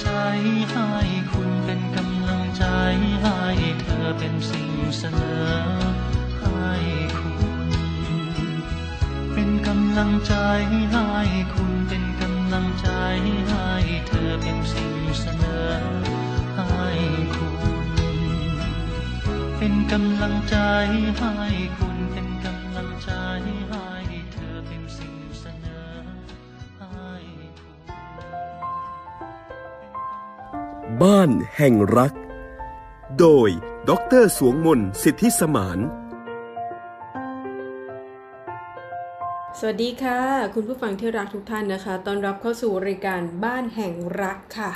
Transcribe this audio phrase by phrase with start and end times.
[0.00, 0.08] ใจ
[0.70, 0.88] ให้
[1.30, 2.64] คุณเป็นกำลังใจ
[3.22, 3.38] ให้
[3.80, 5.52] เธอเป็นสิ่งเสนอ
[6.38, 6.74] ให้
[7.18, 7.36] คุณ
[9.32, 10.34] เป็นกำลังใจ
[10.92, 11.08] ให้
[11.54, 12.88] คุณเป็นกำลังใจ
[13.48, 13.68] ให้
[14.08, 15.74] เธอเป็นสิ่งเสนอ
[16.56, 16.90] ให้
[17.34, 17.56] คุณ
[19.58, 20.56] เป็นกำลังใจ
[21.18, 21.63] ให้
[31.04, 32.12] บ้านแห่งรัก
[33.20, 33.48] โดย
[33.88, 33.92] ด
[34.22, 35.78] รสวงมนสิทธิสมาน
[39.58, 40.20] สวัสดีค่ะ
[40.54, 44.72] คุณผู้ฟังที่รักทุกท่านนะคะต้อนรับเข้าสู่รายการบ้านแห่งรักค่ะ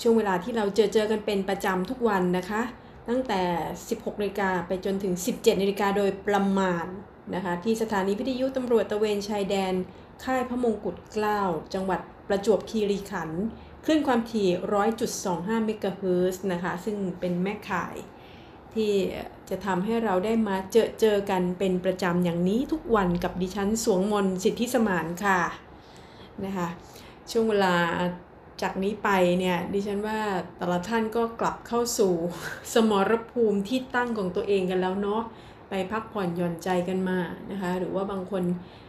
[0.00, 2.62] ช่วงเวลาที่เราเจอเจอกันเป็นประจำทุกวันนะคะ
[3.08, 3.42] ตั้งแต่
[3.84, 6.86] 16นาฬิกาไปจนถึง 17นาฬิกาโดยประมาณ
[7.34, 9.74] นะคะที่สถานีวิทยุตำรวจตะเวนชายแดน
[10.24, 11.40] ค่ายพระมงกุฎเกล้า
[11.74, 13.44] จังหวัดประจวบคีรีขันธ์
[13.92, 14.48] คลื่นความถี่
[15.06, 17.96] 100.25 เมกะเฮิรตซ์นะคะ ซึ่งเป็นแม่ข่าย
[18.74, 18.92] ที่
[19.50, 25.40] จะทำให้เราได้มาเจอเจอกันเป็นประจำอย่างนี้ทุกวันกับดิฉันสวงมนสิทธิสมานค่ะ
[26.44, 26.68] นะคะ
[27.30, 27.74] ช่วงเวลา
[28.62, 29.08] จากนี้ไป
[29.38, 30.20] เนี่ยดิฉันว่า
[30.56, 32.12] แต่ละท่านก็กลับเข้าสู่
[32.74, 35.22] สมรภูมิที่ตั้งของตัวเองกันแล้วเนาะ
[35.68, 37.18] ไปพักผ่อนหย่อนใจกันมา
[37.50, 38.42] นะคะหรือว่าบางคน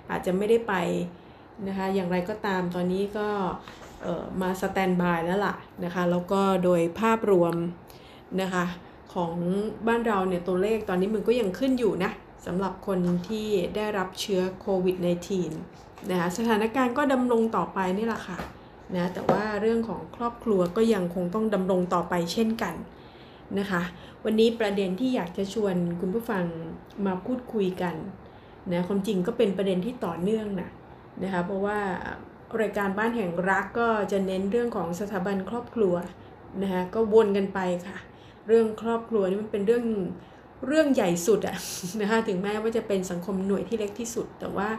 [0.09, 0.73] อาจจะไม่ได้ไป
[1.67, 3.27] นะคะอย่างไรก็ตามตอนนี้ก็
[4.41, 7.55] มาสแตนบายแล้วล่ะนะคะแล้วก็โดยภาพรวม
[8.41, 8.65] นะคะ
[9.13, 9.33] ของ
[9.87, 12.11] บ้านเราเนี่ยตัวเลขตอนนี้มันก็ยังขึ้นอยู่นะ
[12.45, 14.97] สำหรับคนที่ได้รับเชื้อโควิด
[15.53, 18.37] -19 นะคะสถานการณ์ก็ดำรงต่อไปนี่แหละค่ะ
[18.95, 22.75] นะแต่ว่าเรื่องของครอบครัวก็ยังคงต้องดำรงต่อไปเช่นกัน
[23.59, 23.81] นะคะ
[24.23, 26.43] วันนี้ประเด็นที่อยากจะชวนคุณผู้ฟัง
[27.05, 27.95] มาพูดคุยกัน
[28.71, 30.69] นะความจริงก็เป็นประเด็นที่ต่อเนื่องนะ
[31.23, 31.79] นะคะเพราะว่า
[32.61, 35.95] รายการบ้านแห่งรักก็จะเน้นเรื่องของสถาบันครอบครัว
[36.61, 37.97] นะคะก็วนกันไปค่ะ
[38.47, 39.85] เรื่องครอบครัวนี่มันเป็นเรื่อง
[40.67, 41.57] เรื่องใหญ่สุดอะ
[42.01, 44.69] นะคะถึงแม้ว่าจะเป็นสังคมหน่วยที่เล็กที่สุด แต่ว่า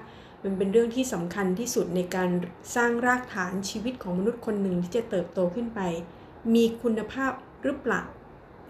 [0.44, 2.30] มันเป็นเรื่องที่สำคัญที่สุดในการ
[2.76, 5.80] สร้างรากฐานชีวิตของมนุษย์คนหนึ่งที่จะเติบโตขึ้นไป
[6.54, 7.32] มีคุณภาพ
[7.64, 8.02] หรือเปล่า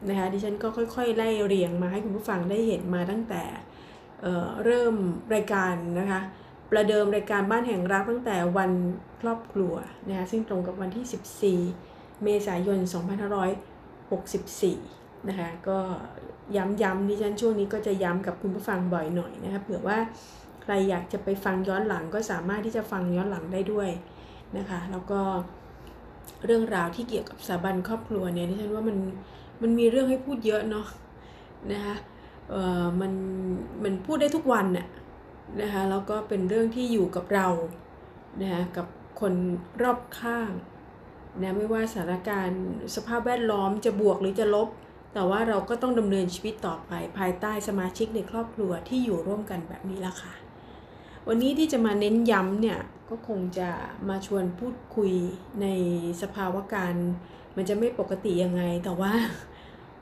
[0.09, 3.43] นะคะดิฉันก็ค่อยๆ ไล่เรียงมาให้คุณผู้ฟังได้เห็นมาตั้งแต่
[4.23, 4.95] เเริ่ม
[5.35, 6.21] รายการนะคะ
[6.73, 8.71] ประเดิมรายการบ้านแห่งรักตั้งแต่วัน
[9.21, 9.75] ครอบครัว
[10.09, 12.79] นะคะซึ่งตรงกับวันที่ 14 เมษายน
[14.03, 15.79] 2564 นะคะก็
[16.57, 19.99] ย้ำๆดิฉันช่วงนี้ก็จะย้ำกับคุณผู้ฟังบ่อยหน่อยนะคะเผื่อว่า
[20.63, 23.89] ใครอยากจะไปฟังย้อนหลังก็สามารถที่จะฟังย้อนหลังได้ด้วย
[24.57, 25.21] นะคะแล้วก็
[26.47, 28.97] เรื่องราวที่เกี่ยวกับสถาบันครอบครัวเนี่ยดิฉันว่ามัน
[29.63, 30.87] มันมีเรื่องให้พูดเยอะเนาะ
[31.73, 31.97] นะคะ
[32.51, 33.13] เออมัน
[33.85, 34.87] มันพูดได้ทุกวันน่ะ
[35.61, 37.49] นะคะแล้วก็เป็นเรื่องที่อยู่กับเรา
[38.41, 38.87] นะคะกับ
[39.21, 39.35] คน
[39.83, 40.51] รอบข้าง
[41.41, 42.63] นะไม่ว่าสถานการณ์
[42.95, 44.69] สภาพแวดล้อมจะบวกหรือจะลบ
[45.15, 50.33] แต่ว่าเราก็ต้องดำเนินชีวิตต่อไปภายใต้สมาชิกในครอบครัวที่อยู่ร่วมกันแบบนี้ละค่ะ
[51.29, 52.79] วันนี้ที่จะมาเน้นย้ำเนี่ย
[53.11, 53.71] ก็คงจะ
[54.09, 55.13] มาชวนพูดคุย
[55.63, 55.67] ใน
[56.23, 56.95] สภาวะการ
[57.57, 59.13] มันจะไม่ปกติยังไง แต่ว่า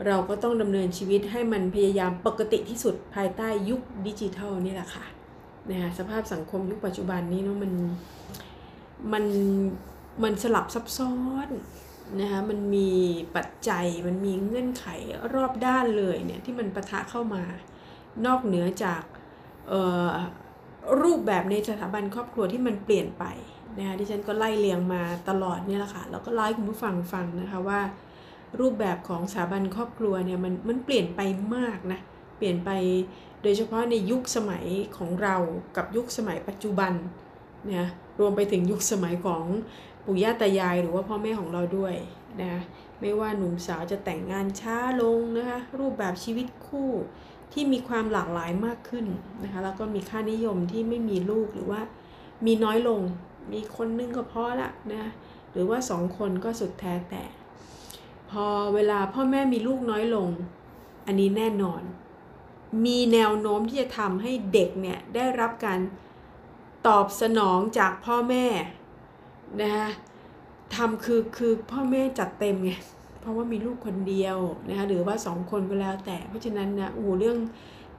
[0.06, 5.04] เราก็ต้องดำเนินชีวิตให้มันพยายามปกติที่สุดภายใต้ยุคดิจิทัลนี่แหละค่ะ
[5.68, 7.72] นะคะสภาพสังคมยุคปัจจุบันนี้เนาะมัน
[9.12, 9.24] มัน
[10.22, 11.14] มันสลับซับซ้อ
[11.46, 11.48] น
[12.20, 12.90] นะคะมันมี
[13.36, 14.86] ปัจจัยมันมีเงื่อนไข
[15.34, 17.44] รอบด้านเลยเนี่ยที่มันปะทะเข้ามา
[18.26, 19.02] นอกเหนือจาก
[21.02, 23.24] รูปแบบในสถาบันครอบครัวที่มันเปลี่ยนไป
[23.78, 27.80] นะคะที่ฉันก็ไล่เลียงมาตลอดนี่แหละค่ะแล้วก็ไล่คุณผู้ฟังฟังนะคะว่า
[28.60, 31.20] รูปแบบของสถาบันครอบครัวเนี่ยมันมันเปลี่ยนไป
[31.56, 32.00] มากนะ
[32.38, 32.70] เปลี่ยนไป
[33.42, 34.66] โดยเฉพาะในยุคสมัย
[34.96, 35.36] ของเรา
[35.76, 36.92] กับยุคสมัยปัจจุบัน
[37.66, 37.86] เนี่ย
[38.20, 39.44] รวมไปถึงยุคสมัยของ
[40.04, 41.94] ปู่ย่าตายายหรือว่าพ่อแม่ของเราด้วย
[42.42, 42.54] นะ
[43.00, 46.90] ไม่ว่าหนุ่มสาวจะแต่งงานช้าลงนะคะรูปแบบชีวิตคู่
[47.52, 49.06] ที่มีความหลากหลายมากขึ้น
[49.42, 51.80] นะคะแล้วก็มีค่านิยมที่ไม่มีลูกหรือว่า
[52.46, 53.00] มีน้อยลง
[53.52, 55.04] มีคนนึงก็พอละนะ
[55.52, 57.24] หรือว่าสองคนก็สุดแท้แต่
[58.30, 60.28] พอเวลาพ่อแม่มีลูกน้อยลง
[61.06, 61.82] อันนี้แน่นอน
[62.84, 65.80] มีแนวโน้มที่จะทำให้เด็กเนี่ยได้รับการ
[66.86, 68.46] ตอบสนองจากพ่อแม่
[69.62, 69.88] นะคะ
[70.74, 72.72] ทำคือคือพ่อแม่จัดเต็มไง
[73.20, 74.38] เพราะว่ามีลูกคนเดียว
[74.68, 77.38] นะคะหรือว่าสองคนก็แล้วแต่เพราะฉะนั้นนะโอ้เรื่อง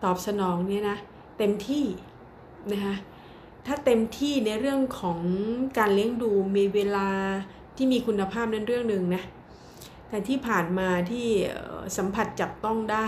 [0.03, 0.97] ตอบสนองเนี่ยนะ
[1.38, 1.85] เต็มที่
[2.71, 2.95] นะคะ
[3.65, 5.19] ถ้าเต็มที่ในเรื่องของ
[5.77, 7.07] การเลี้ยงดูมีเวลา
[7.75, 9.24] ที่มีคุณภาพนั้นเรื่องหนึ่งนะ
[10.09, 11.27] แต่ที่ผ่านมาที่
[11.97, 13.06] สัมผัสจับต้องได้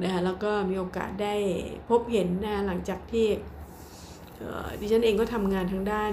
[0.00, 1.34] นะคะแล้วก็มีโอกาสได้
[1.88, 3.26] พบเห็นนะหลังจากที่
[4.80, 6.12] ดิฉันเองก็ทำงานทางด้าน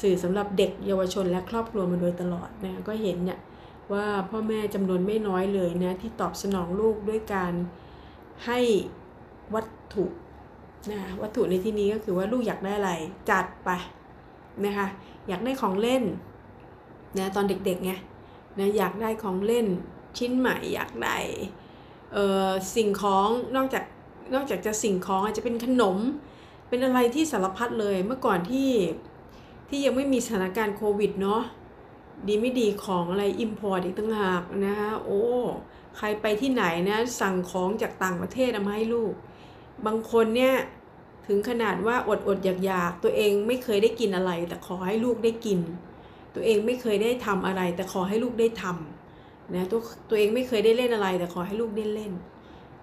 [0.00, 3.38] สื่อสำหรับเด็กเยาวชนและครอบครัวมาโดยตลอดนะก็เห็นเนี่ย
[3.92, 7.52] ว่าพ่อแม่จำนวนไม่น้อยเลยนะที่ตอบสนองลูกด้วยการ
[8.46, 8.58] ให้
[9.54, 10.04] วัตถุ
[10.90, 12.92] นะวัตถุในที่นี้ก็คือว่าลูกอยากได้อะไร
[13.30, 13.70] จัดไป
[14.64, 14.88] นะคะ
[15.28, 16.02] อยากได้ของเล่น
[17.18, 17.92] นะตอนเด็กๆไง
[18.58, 19.66] นะอยากได้ของเล่น
[20.18, 21.16] ชิ้นใหม่อยากได้
[22.76, 23.84] สิ่งของนอกจาก
[24.34, 25.98] นอกจากจะสิ่งของอาจจะเป็นขนม
[26.68, 28.70] เป็นอะไรที่สารพัดเลยเมื่อก่อนที่
[29.68, 31.42] ที่ยังไม่มีสถานการณ์โควิดเนาะ
[32.26, 35.22] ดีไม่ดีของอะไร import อีกต่างหากนะคะโอ้
[35.96, 39.12] ใครไปที่ไหนนะสั่งของจากต่างประเทศมาให้ลูก
[39.86, 40.54] บางคนเนี่ย
[41.26, 45.58] ถึงขนาดว่าอดอดอยากอยากตัวเองไม่เคยได้กินอะไร แต่ขอให้ลูกได้กิน
[46.34, 49.01] ตัวเองไม่เคยได้ทำอะไร แต่ขอให้ลูกได้ทำ
[49.54, 52.12] นะตัวตัวเองไม่เคยได้เล่นอะไร แต่ขอให้ลูกได้เล่น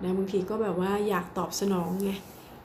[0.04, 2.12] นะบางทีก็แบบว่าอยากตอบสนองไง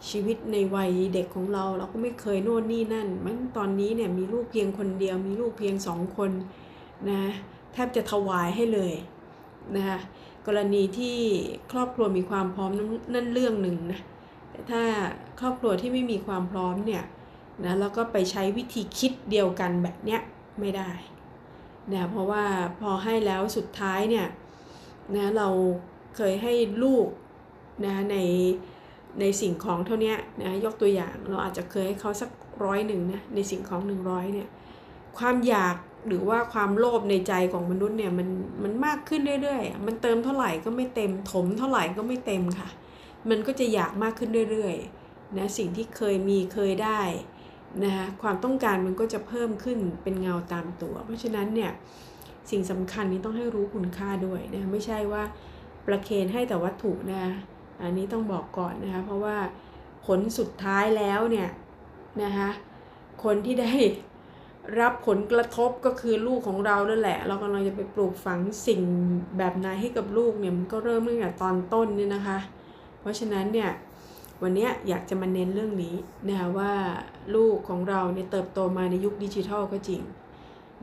[0.08, 6.30] ชีวิตในวัยเด็กของเราเราก็ไม่เคยโน่นนี่นั่น มันตอนนี้เนี่ยมีลูกเพียงคนเดียว มีลูกเพียงสองคน
[7.10, 7.20] นะ
[7.72, 8.92] แทบจะถวายให้เลย
[9.76, 9.98] นะคะ
[10.46, 11.16] กรณีที่
[11.72, 12.70] ครอบครัวมีความพร้อม
[13.14, 14.00] นั่นเรื่องหนึ่งนะ
[14.50, 14.82] แต่ถ้า
[15.40, 17.04] ครอบครัวที่ไม่มีความพร้อมเนี่ย
[17.64, 20.20] นะแล้วก็ไปใช้วิธีคิดเดียวกันแบบเนี้ย
[20.60, 20.90] ไม่ได้
[21.92, 22.44] นะเพราะว่า
[22.80, 24.26] พอให้แล้วสุดท้ายเนี่ย
[25.16, 25.48] นะเรา
[26.16, 27.06] เคยให้ลูก
[27.86, 28.16] นะใน
[29.20, 32.30] ในสิ่งของเท่านี้นะยกตัวอย่างเราอาจจะเคยให้เขาสัก
[32.64, 34.48] ร้อยหนึ่งนะในสิ่งของหนึ่งร้อยเนี่ย
[35.18, 35.76] ความอยาก
[36.06, 38.28] หรือว่าความโลภในใจของมนุษย์เนี่ยมัน
[38.62, 42.68] มันมากขึ้นเรื่อยๆ มันเติมเท่าไหร่ก็ไม่เต็ม ถมเท่าไหร่ก็ไม่เต็มค่ะ
[43.30, 47.00] มันก็จะอยากมากขึ้นเรื่อยๆนะสิ่งที่เคยมีเคยได้
[47.82, 51.70] นะคะความต้องการมันก็จะเพิ่มขึ้นเป็นเงาตามตัว เพราะฉะนั้นเนี่ย
[52.50, 55.22] สิ่งสำคัญนี้ต้องให้รู้คุณค่าด้วยนะะไม่ใช่ว่า
[55.86, 57.32] ประเคนให้แต่วัตถุนะะ
[57.82, 59.36] อันนี้ต้องบอกก่อนนะคะเพราะว่า
[60.06, 61.48] ผลสุดท้ายแล้วเนี่ย
[62.22, 62.50] นะคะ
[63.24, 63.72] คนที่ได้
[64.80, 68.82] รับผลกระทบก็คือลูกของเรานั่นแหละ เรากำลังจะไปปลูกฝังสิ่ง
[69.38, 72.38] แบบไหนให้กับลูกเนี่ยมันก็เริ่มตั้งแต่ตอนต้นเนี่ยนะคะ
[73.00, 73.70] เพราะฉะนั้นเนี่ย
[74.46, 75.94] วันนี้อยากจะมาเน้นเรื่องนี้
[76.28, 76.72] นะคะว่า
[77.34, 80.02] ลูกของเราเนี่ยเติบโตมาในยุคดิจิทัลก็จริง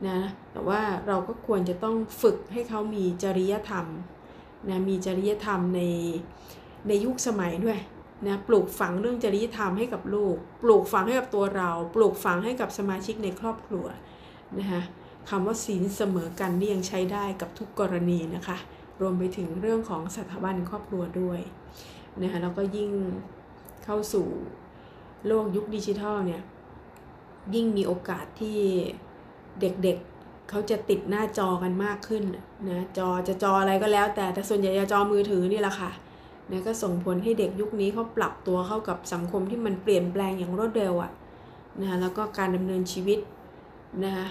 [0.08, 0.18] นะ
[0.52, 3.86] แต่ว่าเราก็ควรจะต้องฝึกให้เขามีจริยธรรม
[4.68, 5.80] นะมีจริยธรรมใน
[6.88, 7.78] ในยุคสมัยด้วย
[8.26, 13.86] นะปลูกฝังเรื่องจริยธรรมให้กับลูก ปลูกฝังให้กับตัวเรา ปลูกฝังให้กับสมาชิกในครอบครัว
[14.58, 14.82] นะคะ
[15.30, 18.56] คำว่าศีลเสมอกันนี่ยังใช้ได้กับทุกกรณีนะคะ
[19.00, 21.40] รวมไปถึงเรื่องของสถาบันครอบครัวด้วย
[22.22, 22.90] นะคะแล้วก็ยิ่ง
[23.84, 24.26] เข้าสู่
[25.26, 26.42] โลกยุคดิจิทัลเนี่ย
[27.54, 28.58] ยิ่งมีโอกาสที่
[29.60, 32.24] เด็กๆเเขาจะติดหน้าจอกันมากขึ้น
[32.68, 35.90] นะจอจะจออะไรก็แล้ว แต่แต่ส่วนใหญ่จะจอมือถือนี่แหละค่ะ
[36.50, 41.10] นะก็ส่งผลให้เด็กยุคนี้เขาปรับตัวเข้ากับสังคมที่มันเปลี่ยนแปลงอย่างรวดเร็วอะ
[41.80, 43.18] นะแล้วก็การดำเนินชีวิต
[44.04, 44.26] นะคะ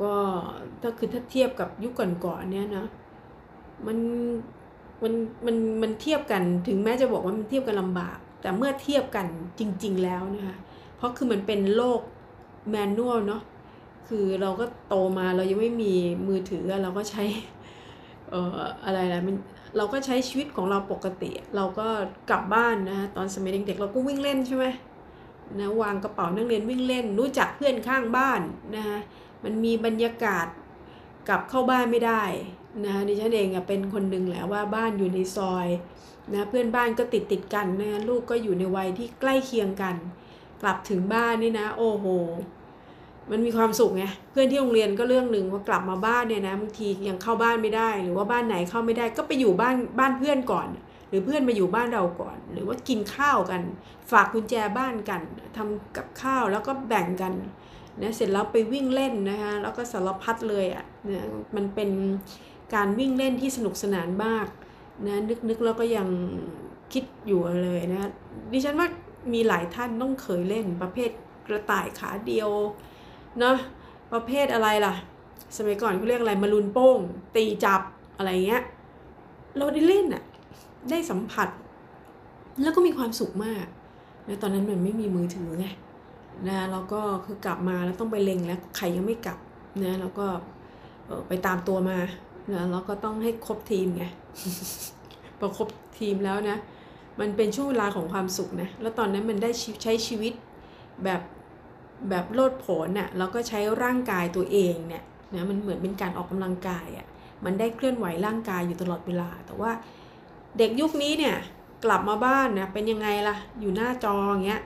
[0.00, 0.12] ก็
[0.80, 1.92] ถ้าคือถ้าเทียบกับยุค
[2.24, 2.86] ก่อนๆเนี่ยนะ
[3.86, 3.98] มัน
[5.02, 5.12] มัน
[5.46, 9.26] มันมันเทียบกันถึงแม้จะบอกว่ามันเทียบกันลำบาก แต่เมื่อเทียบกัน
[9.58, 10.56] จริง ๆ แล้วนะคะ
[10.96, 12.00] เพราะคือมันเป็นโลก
[12.70, 13.42] แมนนวลเนาะ
[14.08, 15.94] คือเราก็โตมาเรายังไม่มี
[16.26, 17.24] มือถือเราก็ใช้
[18.30, 19.36] เอ่ออะไรนะมัน
[19.76, 21.86] เราก็ใช้ชีวิตของเราปกติ เราก็
[22.30, 24.66] กลับบ้านนะตอนสมัยเด็กๆเราก็วิ่งเล่นใช่ไหม
[25.58, 28.40] นะวางกระเป๋านักเรียนวิ่งเล่น รู้จักเพื่อนข้างบ้าน
[28.76, 28.98] นะคะ
[29.44, 30.46] มันมีบรรยากาศ
[31.28, 32.22] กลับเข้าบ้านไม่ได้
[32.84, 35.66] นะดิฉันเองอะเป็นคนหนึ่งแหละว่าบ้านอยู่ในซอย
[36.34, 39.96] นะเพื่อนบ้านก็ติดติดกันนะลูกก็อยู่ในวัยที่ใกล้เคียงกัน
[40.62, 42.06] กลับถึงบ้านนี่นะ โอ้โห
[43.30, 50.68] มันมีความสุขไงเพื่อนที่โรงเรียนก็เรื่องหนึ่งว่ากลับมาบ้านเนี่ยนะบางทียังเข้าบ้านไม่ได้ หรือว่าบ้านไหนเข้าไม่ได้ก็ไปอยู่บ้านบ้านเพื่อนก่อน
[51.08, 53.62] หรือเพื่อนมาอยู่บ้านเราก่อน หรือว่ากินข้าวกัน
[54.10, 55.20] ฝากกุญแจบ้านกัน
[55.56, 57.32] ทำกับข้าวแล้วก็แบ่งกัน
[58.02, 61.90] นะเสร็จแล้วไปวิ่งเล่นนะคะแล้วก็สารพัดเลยอะ่ะนะมันเป็น
[62.74, 64.46] การวิ่งเล่นที่สนุกสนานมาก
[65.06, 66.08] นะนึกนึกแล้วก็ยัง
[66.92, 68.10] คิดอยู่เลยนะ
[68.52, 68.88] ดิฉันว่า
[69.32, 71.10] มีหลายท่านต้องเคยเล่นประเภท
[71.46, 72.50] กระต่ายขาเดียว
[73.38, 73.56] เนาะ
[74.12, 74.94] ประเภทอะไรล่ะ
[75.56, 76.98] สมัยก่อนเขาเรียกอะไรมารุนโป้ง
[77.36, 77.82] ตีจับ
[78.16, 78.62] อะไรเงี้ย
[79.58, 80.22] เราได้เล่นอะ
[80.90, 81.48] ได้สัมผัส
[82.62, 83.66] แล้วก็มีความสุขมาก
[84.28, 85.66] นะตอนนั้นมันไม่มีมือถือไง
[86.48, 89.38] นะแล้วก็คือกลับมาแล้วต้องไปเล็งแล้วใครยังไม่กลับ
[89.84, 90.26] นะแล้วก็
[91.28, 91.98] ไปตามตัวมา
[92.54, 94.04] นะแล้วก็ต้องให้ครบทีมไง
[95.38, 96.56] พอครบทีมแล้วนะ
[97.20, 99.50] มันเป็นช่วงเวลาของความสุขนะ แล้วตอนนั้นมันได้
[99.82, 100.32] ใช้ชีวิต
[101.04, 101.20] แบบ
[102.08, 105.04] แบบโลดโผนน่ะแล้วก็ใช้ร่างกายตัวเองเนี่ย
[105.34, 107.06] นะมันเหมือนเป็นการออกกำลังกายอะ่ะ
[107.44, 109.70] มันได้เคลื่อนไหวร่างกายอยู่ตลอดเวลา แต่ว่า
[110.58, 111.36] เด็กยุคนี้เนี่ย
[111.84, 114.62] กลับมาบ้านนะเป็นยังไงล่ะ อยู่หน้าจออย่างเงี้ย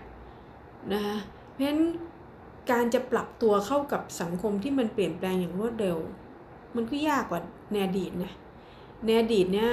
[0.93, 1.17] นะคะ
[1.51, 1.81] เพราะฉะนั้น
[2.71, 5.99] การจะปรับตัวเข้ากับสังคมที่มันเปลี่ยนแปลงอย่างรวดเร็ว
[6.77, 7.41] มันก็ยากกว่า
[7.75, 8.33] ในอดีตนะ
[9.05, 9.71] ในอดีตเนี่ย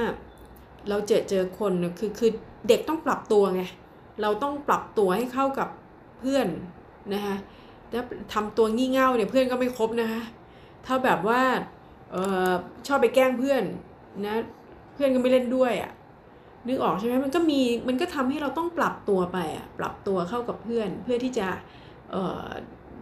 [0.89, 2.31] เราเจอเจอคนคือคือ
[2.67, 3.63] เด็กต้องปรับตัวไง
[4.21, 5.69] เราต้องปรับตัวให้เข้ากับ
[6.19, 6.47] เพื่อน
[7.13, 7.35] นะคะ
[7.91, 8.03] แล้ว
[8.33, 10.21] ทำตัวงี่เง่าเนี่ยเพื่อนก็ไม่ครบนะคะ
[10.85, 11.41] ถ้าแบบว่า
[12.13, 12.17] อ
[12.49, 12.51] อ
[12.87, 13.63] ชอบไปแกล้งเพื่อน
[14.25, 14.35] นะ
[14.93, 15.91] เพื่อนก็ไม่เล่นด้วยอะ่ะ
[16.67, 21.47] นึกออกใช่ไหมมันก็มีมันก็ทำให้เราต้องปรับตัวไปอะปรับตัวเข้ากับเพื่อน เพื่อที่จะ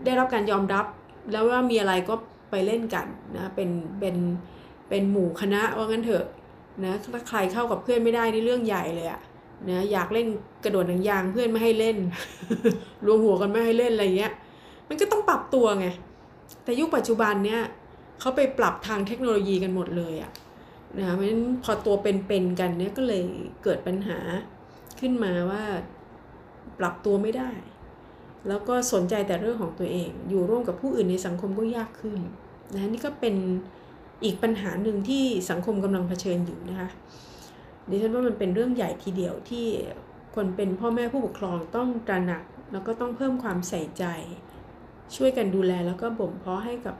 [0.06, 0.86] ได้รับการยอมรับ
[1.32, 2.16] แล้วว่ามีอะไรก็
[2.52, 4.16] ไปเล่นกันนะเป็นเป็น
[4.90, 6.26] เป็นหมู่คณะว่างั้นเถอะ
[6.86, 9.22] นะถ้าใครเข้ากับเพื่อนไม่ได้นี่เรื่องใหญ่เลยอะ
[9.70, 10.28] นะอยากเล่น
[10.64, 11.98] กระโดดหนังยางเพื่อนไม่ให้เล่น
[13.06, 14.34] รวมหัวกันไม่ให้เล่นอะไรเงี้ย
[14.88, 15.88] มันก็ต้องปรับตัวไง
[16.64, 17.62] แต่ยุคปัจจุบันเนี้ย
[18.20, 20.32] เขาไปปรับทางเทคโนโลยีกันหมดเลยอะ
[20.98, 23.22] นะเพราะฉะนั้นพอตัวเป็นๆกันเนี้ยก็เลย
[23.64, 24.18] เกิดปัญหา
[25.00, 25.64] ขึ้นมาว่า
[26.80, 27.52] ปรับตัวไม่ได้
[28.48, 32.20] แล้วก็สนใจแต่เรื่องของตัวเอง อยู่ร่วมกับผู้อื่นในสังคมก็ยากขึ้น
[32.74, 33.36] นะนี่ก็เป็น
[34.24, 36.90] อีกปัญหาหนึ่งที่สังคมกำลังเผชิญอยู่นะคะ
[37.90, 39.66] ดิฉันว่ามันเป็นเรื่องใหญ่ทีเดียวที่
[40.36, 44.04] คนเป็นพ่อแม่ผู้ปกครองต้องตระหนัก แล้วก็ต้องเพิ่มความใส่ใจ
[45.16, 46.96] ช่วยกันดูแลแล้วก็บ่มเพาะให้กับ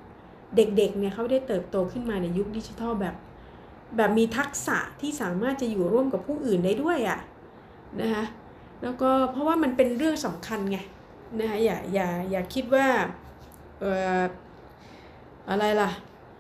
[0.56, 3.16] เด็กๆเนี่ยเขาได้เติบโตขึ้นมาในยุคดิจิทัลแบบ
[3.98, 7.20] แบบมีทักษะที่สามารถจะอยู่ร่วมกับผู้อื่นได้ด้วยอะ่ะ
[8.02, 8.24] นะคะ
[8.84, 10.78] แล้วก็เพราะว่ามันเป็นเรื่องสำคัญไง
[11.40, 12.88] นะคะอย่าอย่าอย่าคิดว่า
[15.50, 15.90] อะไรล่ะ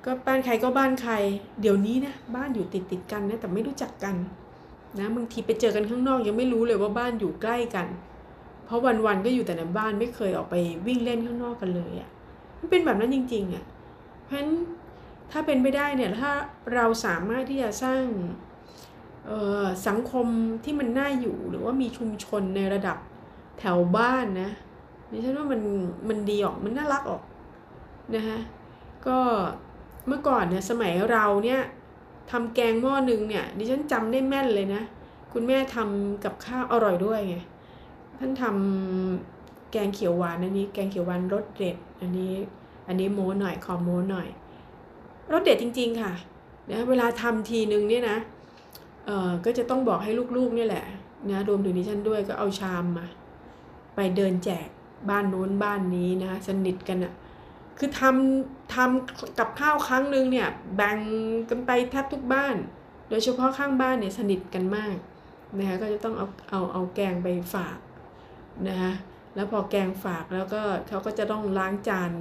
[0.06, 1.14] ก็บ้านใครก็บ้านใคร
[1.62, 4.16] เดี๋ยวนี้นะบ้านอยู่ติดติดกันนะแต่ไม่รู้จักกัน
[5.00, 7.88] นะบางทีไปเจอกันข้างนอกยังไม่รู้เลยว่าบ้านอยู่ใกล้กัน
[8.66, 10.56] เพราะวันๆก็อยู่แต่ในบ้านไม่เคยออกไป
[10.88, 12.10] วิ่งเล่นข้างนอกกันเลยอะ่ะ
[12.60, 13.64] มันเป็นแบบนั้นจริงๆอะ่ะ
[14.26, 14.50] เพราะฉะนั้น
[15.32, 16.32] ถ้าเป็นไปได้เนี่ยถ้า
[16.74, 18.04] เราสามารถที่จะสร้าง
[19.88, 20.28] สังคม
[20.64, 22.98] ที่มันน่าอยู่หรือว่ามีชุมชนในระดับ
[23.60, 24.52] แถวบ้านนะ
[25.12, 25.62] ดิฉันว่ามัน
[26.10, 27.22] มันดีออกมันน่ารักออก
[28.16, 28.40] นะคะ
[29.08, 29.18] ก็
[30.08, 31.62] เมื่อก่อนเนี่ยสมัยเราเนี่ย
[32.32, 34.82] ทำแกงหม้อหนึ่งเนี่ยดิฉันจำได้แม่นเลยนะ
[35.34, 37.38] คุณแม่ทำกับข้าวอร่อยด้วยไง
[38.20, 42.34] ท่านทำแกงเขียวหวานอันนี้ แกงเขียวหวานรสเด็ดอันนี้
[42.88, 44.28] อันนี้โม้หน่อยขอโม้หน่อย
[45.32, 46.14] รสเด็ดจริง ๆ ค่ะ
[46.72, 48.18] นะเวลาทำทีนึงเนี่ยนะ
[49.06, 50.86] เอ่อก็จะต้องบอกให้ลูกๆนี่แหละ
[51.32, 53.06] นะรวมถึงดิฉันด้วยก็เอาชามมา
[53.96, 54.68] ไปเดินแจก
[55.10, 57.14] บ้านโน้นบ้านนี้นะสนิทกันอะ
[57.80, 60.98] คือทำทำกับข้าวครั้งหนึ่งเนี่ยแบ่ง
[61.50, 62.56] กันไปแทบทุกบ้าน
[63.10, 64.96] โดยเฉพาะข้างบ้านเนี่ยสนิทกันมาก
[65.58, 67.78] นะคะก็จะต้องเอาเอาเอาแกงไปฝาก
[68.68, 68.94] นะคะ
[69.36, 72.12] แล้วพอแกงฝากแล้วก็เขาก็จะต้องล้างจาน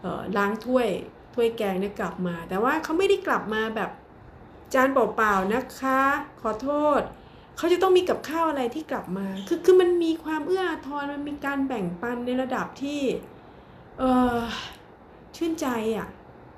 [0.00, 0.88] เอ่อล้างถ้วย
[1.34, 3.90] ถ้วยแกงเนี่ยกลับมา แต่ว่าเขาไม่ได้กลับมาแบบ
[4.74, 6.00] จานเปล่าๆนะคะ
[6.40, 7.00] ขอโทษ
[7.56, 13.00] เขาจะต้องมีกับข้าวอะไรที่กลับมา คือคือมันมีความเอื้ออาทรมันมีการแบ่งปันในระดับที่
[13.98, 14.04] เอ
[14.36, 14.38] อ
[15.40, 16.08] ชื่นใจอะ่ะ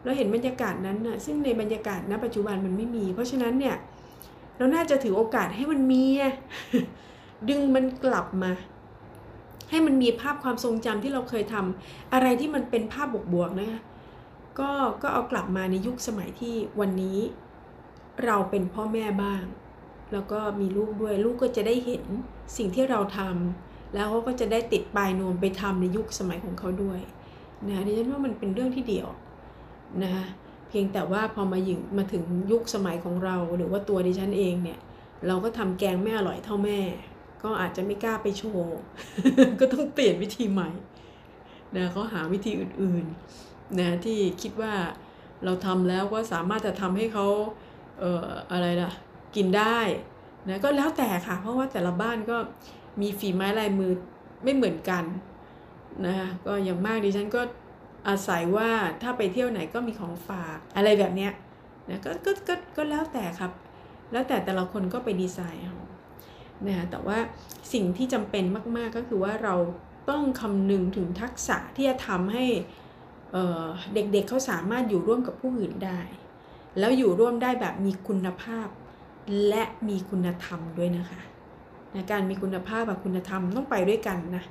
[0.04, 3.76] เราเห็นบรรยากาศนั้นนะซึ่งในบรรยากาศณปัจจุบันมันไม่มี เพราะฉะนั้นเนี่ย
[4.56, 6.04] เราน่าจะถือโอกาสให้มันมี
[7.48, 8.50] ดึงมันกลับมา
[9.70, 13.80] ให้มันมีภาพความทรงจำที่เราเคยทำอะไรที่มันเป็นภาพบวกๆนะคะ
[14.58, 14.70] ก็
[15.02, 17.18] ก็เอากลับมาในยุคสมัยที่วันนี้
[18.24, 19.42] เราเป็นพ่อแม่บ้าง
[20.12, 22.04] แล้วก็มีลูกด้วยลูกก็จะได้เห็น
[22.56, 27.00] สิ่งที่เราทำแล้วเขาก็จะได้ติดปลายนวมไปทำในยุคสมัยของเขาด้วย
[27.68, 29.08] นะดิฉันว่ามันเป็นเรื่องที่เดียว
[30.02, 30.10] นะ
[30.68, 34.78] เพียงแต่ว่าพอมาอยู่มาถึงยุคสมัยของเรา หรือว่าตัวดิฉันเองเนี่ย
[35.26, 36.80] เราก็ทำแกงไม่อร่อยเท่าแม่
[37.42, 38.76] ก็อาจจะไม่กล้าไปโชว์
[39.60, 40.70] ก็ต้องเปลี่ยนวิธีใหม่
[41.76, 44.74] นะเขาหาวิธีอื่นๆนะที่คิดว่า
[45.44, 47.26] เราทำแล้วก็สามารถจะทำให้เขา
[48.00, 48.90] เอ่ออะไรล่ะ
[49.36, 49.78] กินได้
[50.48, 52.36] นะก็แล้วแต่ค่ะ เพราะว่าแต่ละบ้านก็
[53.00, 53.92] มีฝีไม้ลายมือ
[54.44, 55.04] ไม่เหมือนกัน
[56.06, 57.42] นะคะก็อย่างมากดิฉันก็
[58.08, 58.70] อาศัยว่า
[59.02, 61.32] ถ้าไปเที่ยวไหนก็มีของฝากอะไรแบบเนี้ย
[61.88, 63.52] นะก็ก็ก็ก็แล้วแต่ครับ
[64.12, 65.76] แล้วแต่แต่ละคนก็ไปดีไซน์เอา
[66.66, 67.18] นะแต่ว่า
[67.72, 68.44] สิ่งที่จำเป็น
[68.76, 69.54] มาก ๆ ก็คือว่าเรา
[70.10, 72.44] ต้องคำนึงถึงทักษะที่จะทำให้
[73.32, 76.00] เเด็กๆเเขาสามารถอยู่ร่วมกับผู้อื่นได้
[76.78, 78.68] แล้วอยู่ร่วมได้แบบมีคุณภาพ
[79.48, 81.20] และมีคุณธรรมด้วยนะคะ
[81.94, 84.44] นะการมีคุณภาพกับคุณธรรมต้องไปด้วยกันนะ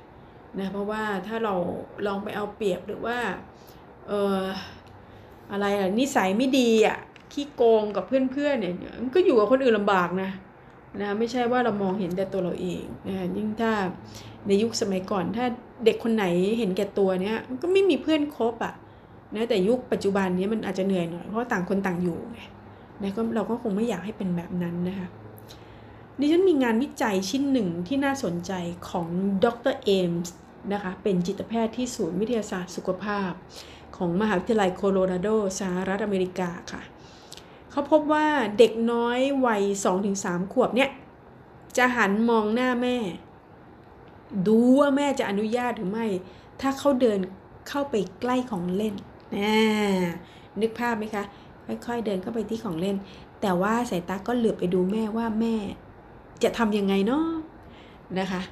[0.58, 1.54] นะเพราะว่าถ้าเรา
[2.06, 3.18] ลองไปเอาเปรียบหรือว่า
[4.08, 4.40] เออ
[5.52, 6.98] อะไรอะนิสัยไม่ดีอะ
[7.32, 8.74] ขี้โกงกับเพื่อนๆเนี่ย
[9.14, 10.30] ก็อยู่กับคนอื่นลำบากนะ
[11.00, 13.72] นะไม่ใช่ว่าเรามองเห็นแต่ตัวเราเองนะยิ่งถ้า
[14.46, 15.46] ในยุคสมัยก่อน ถ้า
[15.84, 16.24] เด็กคนไหน
[16.58, 18.74] เห็นแก่ตัวเนี้ยก็ไม่มีเพื่อนคบอะ่ะ
[19.34, 22.40] นะแต่ยุคปัจจุบันนี้มันอาจจะเหนื่อยหน่อยเพราะต่างคนต่างอยู่ไง
[23.02, 25.08] นะก็เราก็คงไม่อยากให้เป็นแบบนั้นนะคะ
[26.18, 28.52] ดิฉันมีงานวิจัยชิ้นหนึ่งที่น่าสนใจ
[28.88, 29.08] ของ
[29.44, 30.34] ดรเอมส์
[30.72, 33.30] นะคะ เป็นจิตแพทย์ที่ศูนย์วิทยาศาสตร์สุขภาพ
[33.96, 35.28] ของมหาวิทยาลัยโคโลราโด
[35.60, 36.82] สหรัฐอเมริกาค่ะ
[37.70, 38.26] เขาพบว่า
[38.58, 39.62] เด็กน้อยวัย
[40.08, 40.90] 2-3 ขวบเนี่ย
[41.76, 42.96] จะหันมองหน้าแม่
[44.48, 46.06] ดูว่าแม่จะอนุญาตหรือไม่
[46.60, 47.18] ถ้าเขาเดิน
[47.68, 48.94] เข้าไปใกล้ของเล่น
[49.36, 49.52] นะ
[50.60, 51.24] นึกภาพไหมคะ
[51.86, 52.96] ค่อยๆเดินเข้าไปที่ของเล่น
[53.40, 55.54] แต่ว่าสายตาก็เหลือบไปดูแม่ว่าแม่
[56.42, 57.26] จะทำยังไงเนาะ
[58.18, 58.42] นะคะ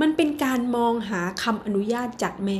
[0.00, 2.58] มันเป็นการมองหาคำอนุญาตจากแม่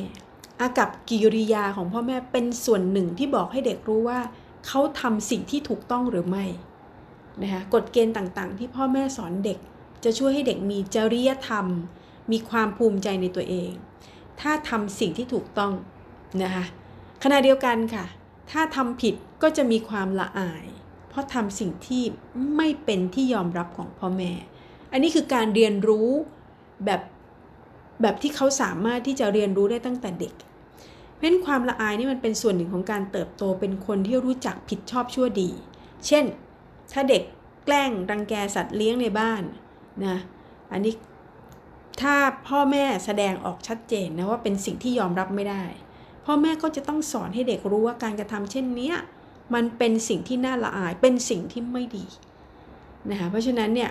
[0.61, 4.20] อากับกิริยาของพ่อแม่เป็นส่วนหนึ่งที่บอกให้เด็กรู้ว่า
[4.66, 6.44] เขาทำสิ่งที่ถูกต้องหรือไม่
[7.42, 9.59] นะคะกฎเกณฑ์ต่างๆ ที่พ่อแม่สอนเด็ก
[10.05, 11.66] จะช่วยให้เด็กมีจริยธรรม
[12.33, 13.70] มีความภูมิใจในตัวเอง
[14.40, 15.73] ถ้าทำสิ่งที่ถูกต้อง
[16.42, 16.64] นะคะ
[17.23, 18.05] ขณะเดียวกันค่ะ
[18.51, 20.66] ถ้าทำผิดก็จะมีความละอาย
[21.09, 22.03] เพราะทำสิ่งที่
[22.57, 24.33] ไม่เป็นที่ยอมรับของพ่อแม่
[24.92, 26.09] อันนี้คือการเรียนรู้
[26.87, 27.01] แบบ
[28.03, 30.35] แบบที่เขาสามารถที่จะเรียนรู้ได้ตั้งแต่เด็ก
[31.17, 35.51] เพราะความละอายนี่มันเป็นส่วนหนึ่งของการเติบโตเป็นคนที่รู้จักผิดชอบชั่วดี
[36.07, 36.25] เช่น
[36.93, 37.23] ถ้าเด็ก
[37.65, 39.43] แกล้งรังแกสัตว์เลี้ยงในบ้าน
[40.07, 40.17] นะ
[40.73, 40.95] อันนี้
[42.01, 42.15] ถ้า
[42.49, 45.65] พ่อแม่แสดงออกชัดเจนนะว่าเป็นสิ่งที่ยอมรับไม่ได้
[46.25, 48.93] พ่อแม่ก็จะต้องสอนให้เด็กรู้ว่าการกระทำเช่นนี้
[49.55, 52.05] มันเป็นสิ่งที่น่าละอาย เป็นสิ่งที่ไม่ดี
[53.11, 53.91] นะคะ เพราะฉะนั้นเนี่ย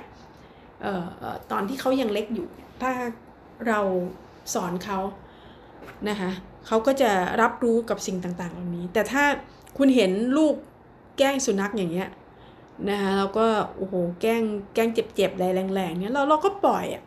[0.85, 2.47] ออตอนที่เขายังเล็กอยู่
[2.81, 2.91] ถ้า
[3.67, 3.79] เรา
[4.53, 4.99] สอนเขา
[6.09, 6.31] นะคะ
[6.67, 9.23] เขาก็จะรับรู้กับสิ่งต่างๆ เหล่านี้ แต่ถ้า
[9.77, 10.55] คุณเห็นลูก
[11.17, 12.09] แกล้งสุนัขอย่างเงี้ย
[12.89, 14.41] นะคะเราก็โอ้โหแกล้ง
[14.73, 15.45] แกล้งเจ็บๆอะไร
[15.75, 17.03] แรงๆเนี้ยเราเราก็ปล่อยอะ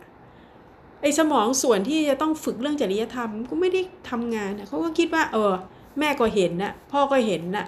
[1.02, 5.52] ไอ้สมองส่วนที่จะต้องฝึกเรื่องจริยธรรมก็ไม่ได้ทำงานนะเขาก็คิดว่า เออ
[5.98, 7.66] แม่ก็เห็นนะพ่อก็เห็นนะ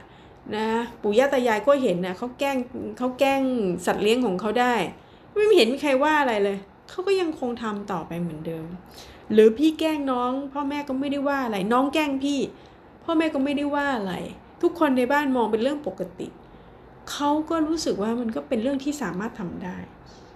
[0.54, 0.66] นะ
[1.02, 2.56] ปู่ย่าตายายก็เห็นนะเขาแกล้ง
[2.98, 3.42] เขาแกล้ง
[3.86, 4.74] สัตว์เลี้ยงของเขาได้
[5.34, 8.66] ไม่เห็นมีใครว่าอะไรเลย เขาก็ยังคงทำต่อไปเหมือนเดิม
[9.32, 12.40] หรือพี่แกล้งน้อง พ่อแม่ก็ไม่ได้ว่าอะไร น้องแกล้งพี่
[13.04, 14.14] พ่อแม่ก็ไม่ได้ว่าอะไร
[14.62, 16.28] ทุกคนในบ้านมองเป็นเรื่องปกติ
[17.10, 19.76] เขาก็รู้สึกว่ามันก็เป็นเรื่องที่สามารถทำได้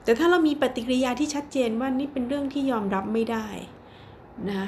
[0.05, 3.47] แต่ถ้าเรามีปฏิกิริยาที่ชัดเจนว่านี่เป็นเรื่องที่ยอมรับไม่ได้
[4.51, 4.65] นะ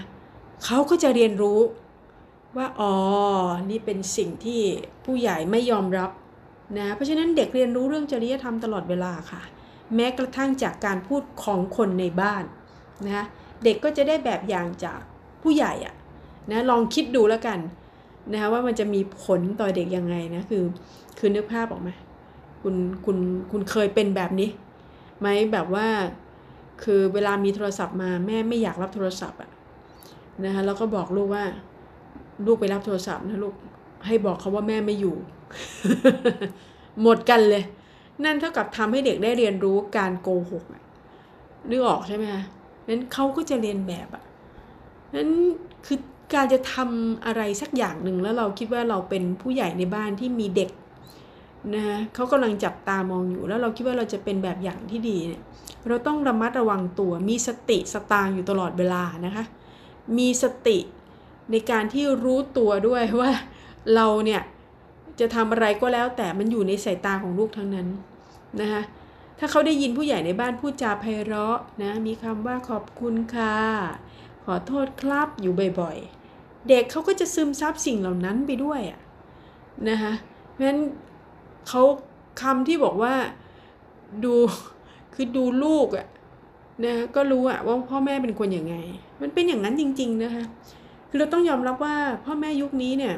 [0.64, 1.60] เขาก็จะเรียนรู้
[2.56, 2.94] ว่าอ๋อ
[3.70, 4.60] นี่เป็นสิ่งที่
[5.04, 6.10] ผู้ใหญ่ไม่ยอมรับ
[6.78, 9.42] นะ เพราะฉะนั้นเด็กเรียนรู้เรื่องจริยธรรมตลอดเวลาค่ะ
[9.94, 12.44] แม้กระทั่งจากการพูดของคนในบ้าน
[13.06, 13.24] นะ
[13.64, 15.00] เด็กก็จะได้แบบอย่างจาก
[15.42, 15.94] ผู้ใหญ่อะ
[16.50, 17.58] นะลองคิดดูแล้วกัน
[18.32, 20.64] นะคะว่ามันจะมีผลต่อเด็กยังไงนะคือ
[21.18, 21.90] คือนึกภาพออกไหม
[22.62, 23.18] คุณคุณ
[23.50, 24.48] คุณเคยเป็นแบบนี้
[25.20, 25.86] ไหมแบบว่า
[26.82, 29.50] คือเวลามีโทรศัพท์มาแม่ไม่อยากรับโทรศัพท์อะ
[30.44, 31.44] นะคะแล้วก็บอกลูกว่า
[32.46, 33.54] ลูกไปรับโทรศัพท์นะลูก
[34.06, 35.16] ให้บอกเขาว่าแม่ไม่อยู่
[37.02, 37.64] หมดกันเลย
[38.24, 40.64] นั่นเท่ากับทำให้เด็กได้เรียนรู้การโกหก
[41.70, 42.42] นึกออกใช่ไหมคะ
[42.88, 44.24] นั้นเขาก็จะเรียนแบบอะ
[45.16, 45.30] นั้น
[45.86, 45.98] คือ
[46.34, 50.70] การจะทำอะไรสักอย่างหนึ่งแล้วเราคิดว่าเราเป็นผู้ใหญ่ในบ้านที่มีเด็ก
[51.74, 55.42] นะเขากำลังจับตามองอยู่แล้วเราคิดว่าเราจะเป็นแบบอย่างที่ดีเนี่ย
[55.88, 59.44] เราต้องระมัดระวังตัวมีสติสตางอยู่ตลอดเวลานะคะ
[60.18, 60.78] มีสติ
[61.50, 63.30] ในการที่รู้ตัวด้วยว่า
[63.94, 64.42] เราเนี่ย
[65.20, 67.88] จะทำอะไรก็แล้ว แต่มันอยู่ในสายตาของลูกทั้งนั้น
[68.60, 68.82] นะคะ
[69.38, 73.56] ถ้าเขาได้ยินผู้ใหญ่ในบ้านพูดจาไพเราะนะมีคำว่าขอบคุณค่ะ
[74.44, 79.00] ขอโทษครับอยู่บ่อยๆ เด็กเขาก็จะซึมซับสิ่งเหล่านั้นไปด้วยอะ
[79.88, 80.12] นะคะ
[80.50, 80.80] เพราะฉะนั้น
[81.68, 81.82] เขา
[82.42, 83.14] คำที่บอกว่า
[84.24, 84.34] ดู
[85.14, 86.06] คือดูลูกอะ
[86.84, 88.76] นะก็รู้อะว่าพ่อแม่เป็นคนอย่างไง
[89.20, 90.44] มันเป็นอย่างนั้นจริง ๆนะคะ
[91.08, 93.14] คือเราต้องยอมรับว่าพ่อแม่ยุคนี้เนี่ย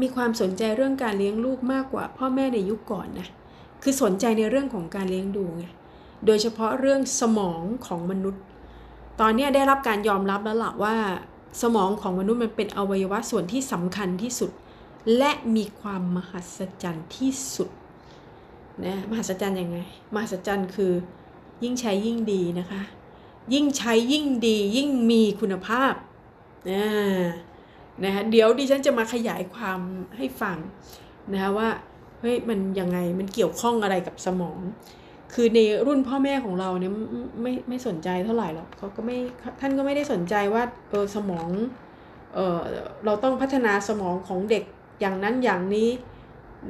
[0.00, 3.28] มีความสนใจเรื่องการเลี้ยงลูกมากกว่า พ่อแม่ในยุคก่อนนะ
[3.82, 5.64] คือสนใจในเรื่องของการเลี้ยงดูไง
[6.26, 8.42] โดยเฉพาะเรื่องสมองของมนุษย์
[9.20, 10.96] ตอนนี้ได้รับการยอมรับแล้วล่ะว่า
[11.62, 14.50] สมองของมนุษย์มันเป็นอวัยวะส่วนที่สำคัญที่สุด
[15.16, 17.70] และมีความมหัศจรรย์ที่สุด
[18.84, 19.78] นะมหัศจรรย์ยังไง
[20.14, 20.92] มหัศจรรย์คือ
[21.62, 22.82] ยิ่งใช้ยิ่งดีนะคะ
[23.54, 25.92] ยิ่งใช้ยิ่งดียิ่งมีคุณภาพ
[26.70, 26.84] นะ
[28.04, 29.80] นะเดี๋ยวดิฉันจะมาขยายความ
[30.16, 30.58] ให้ฟัง
[31.32, 31.68] นะคะว่า
[32.20, 34.60] เฮ้ยมันยังไงมันเกี่ยวข้องอะไรกับสมอง
[35.34, 36.92] คือในรุ่นพ่อแม่ของเราเนี่ย
[37.42, 39.16] ไม่ไม่สนใจเท่าไหร่หรอกเขาก็ไม่
[39.60, 41.48] ท่านก็ไม่ได้สนใจว่าเออสมอง
[42.34, 42.60] เออ
[43.04, 44.64] เราต้องพัฒนาสมองของเด็ก
[45.00, 45.90] อย่างนั้นอย่างนี้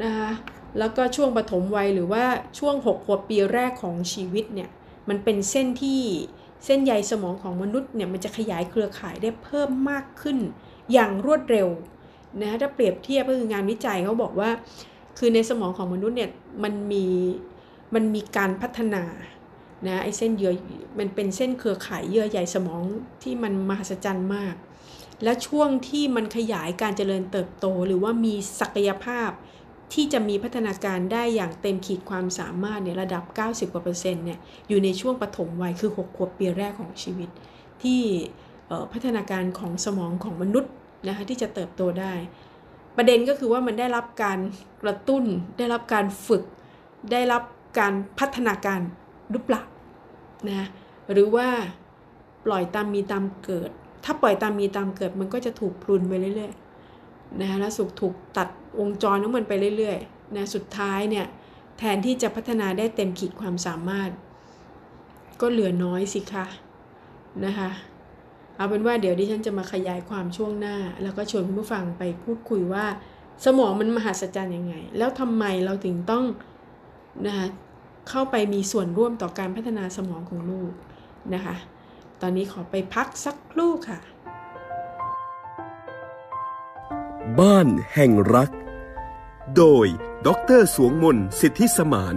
[0.03, 0.31] นะคะ
[0.79, 2.25] แล้วก็ช่วงปฐมวัยหรือว่า
[2.59, 4.71] ช่วง6ขวบปีแรกของชีวิตเนี่ย
[5.09, 6.01] มันเป็นเส้นที่
[6.65, 10.39] เส้นใยสมองของมนุษย์เนี่ยมันจะขยายเครือข่ายได้เพิ่มมากขึ้น
[10.93, 11.69] อย่างรวดเร็ว
[12.41, 14.51] นะถ้าเปรียบเทียบก็คืองานวิจัยเขาบอกว่า
[15.19, 16.31] คือในสมองของมนุษย์เนี่ย
[16.63, 17.07] มันมี
[17.95, 19.05] มันมีการพัฒนา
[19.87, 20.53] นะไอเส้นเยื่อ
[20.99, 22.83] มันเป็นเส้นเครือข่ายเยื่อใยสมอง
[23.23, 24.55] ที่มันมหัศจรรย์มาก
[25.23, 29.31] และช่วงที่มันขยายการเจริญเติบโต หรือว่ามีศักยภาพ
[29.93, 37.29] ที่จะมีพัฒนาการได้อย่างเต็มขีดความสามารถในระดับ 90กว่าเปอร์เซ็นต์เนี่ยอยู่ในช่วงปฐมวัยคือ 6 ขวบปีแรกของชีวิต
[37.83, 38.01] ที่
[38.93, 40.73] พัฒนาการของสมองของมนุษย์
[41.07, 42.13] นะคะที่จะเติบโตได้
[42.97, 44.39] ประเด็นก็คือว่ามันได้รับการ
[44.83, 45.25] กระตุ้น
[45.59, 46.43] ได้รับการฝึก
[47.13, 47.43] ได้รับ
[47.79, 48.81] การพัฒนาการ
[49.31, 49.63] หรือเปล่า
[50.49, 50.67] นะ
[51.13, 51.49] หรือว่า
[52.47, 53.71] ปล่อยตามมีตามเกิด
[54.05, 61.27] ถ้าปล่อยตามมีตามเกิด มันก็จะถูกพลุนไปเรื่อยๆนะแล้วสุกถูกตัดวงจรของมันไปเรื่อยๆนะสุดท้ายเนี่ย
[61.79, 64.11] แทนที่จะพัฒนาได้เต็มขีดความสามารถ
[65.41, 66.47] ก็เหลือน้อยสิคะ
[67.45, 67.71] นะคะ
[68.59, 72.85] เอาเป็นว่าเดี๋ยวดิฉันจะมาขยายความช่วงหน้า แล้วก็ชวนคุณผู้ฟังไปพูดคุยว่า
[73.45, 76.25] สมองมันมหัศจรรย์ยังไง แล้วทำไมเราถึงต้อง
[77.27, 77.47] นะคะ
[78.09, 80.73] เข้าไปมีส่วนร่วมต่อการพัฒนาสมองของลูก
[81.35, 81.57] นะคะ
[82.21, 83.99] ตอนนี้ขอไปพักสักครู่ค่ะ
[87.41, 88.51] บ้านแห่งรัก
[89.57, 89.87] โดย
[90.27, 92.17] ดรสวงมนสิทธิสมาน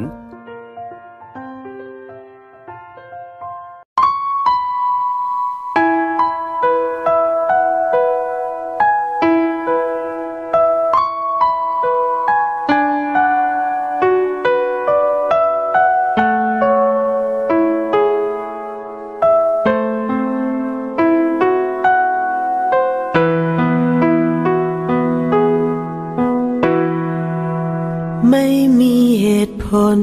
[29.72, 30.02] พ้น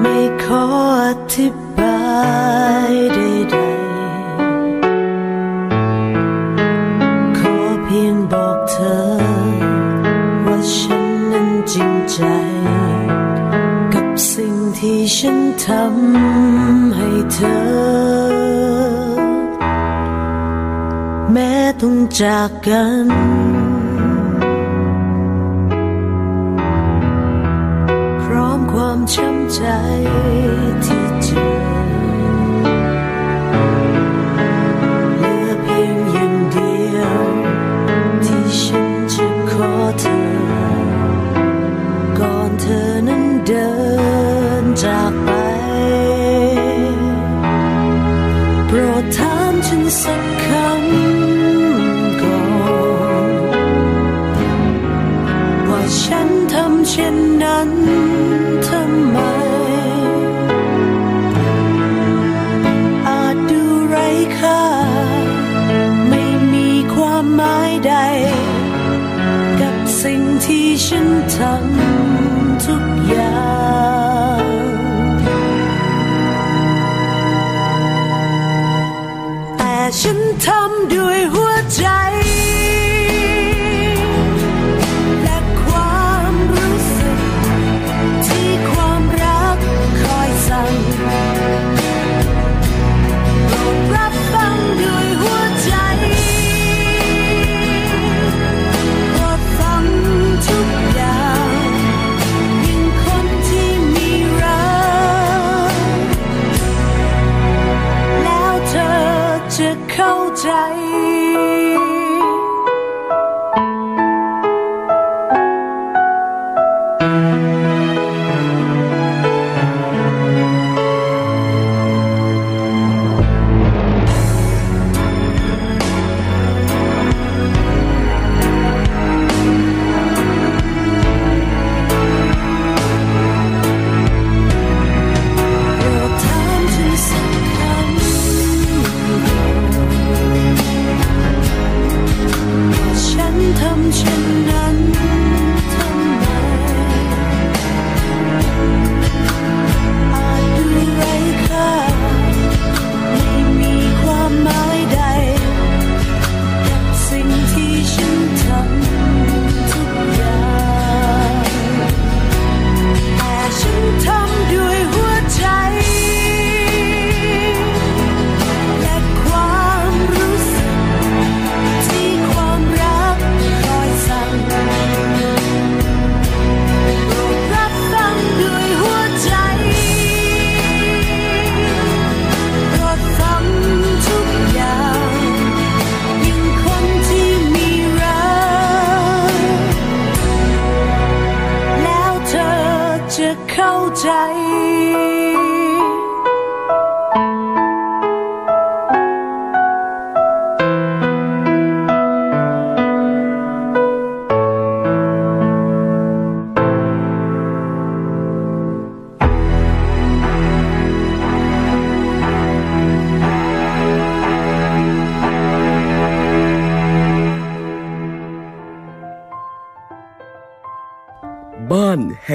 [0.00, 0.64] ไม่ขอ
[1.04, 1.48] อธิ
[1.78, 2.00] บา
[2.90, 4.18] ยใดๆ
[7.38, 8.98] ขอเพียงบอกเธอ
[10.44, 12.18] ว่าฉันนั้นจริงใจ
[13.94, 17.58] กับสิ่งที่ฉันทำให้เธอ
[21.32, 23.37] แม้ต้องจากกัน
[29.60, 29.66] ใจ
[30.84, 31.48] ที่เจอ
[35.18, 37.22] เหลือเพียงอย่างเดียว
[38.24, 40.18] ที่ฉันจะขอเธอ
[42.18, 43.70] ก่อนเธอนั้นเดิ
[44.62, 45.30] นจากไป
[48.66, 50.27] โปรดถามฉันสัก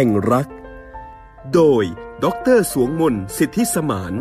[0.03, 0.47] ห่งรัก
[1.53, 1.83] โดย
[2.23, 4.13] ดรสวงมนสิทธิสมาน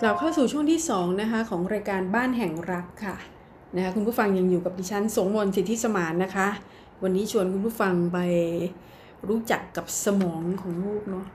[0.00, 3.16] กลับเข้าสู่ช่วงที่2นะคะของรายการบ้านแห่งรักค่ะ
[3.76, 6.48] นะคะคุณผู้ฟังยังอยู่กับดิฉันสงมนสิทธิสมานนะคะ
[7.02, 8.18] วันนี้ชวนคุณผู้ฟังไป
[9.28, 11.26] รู้จักกับสมองของลูกเนาะ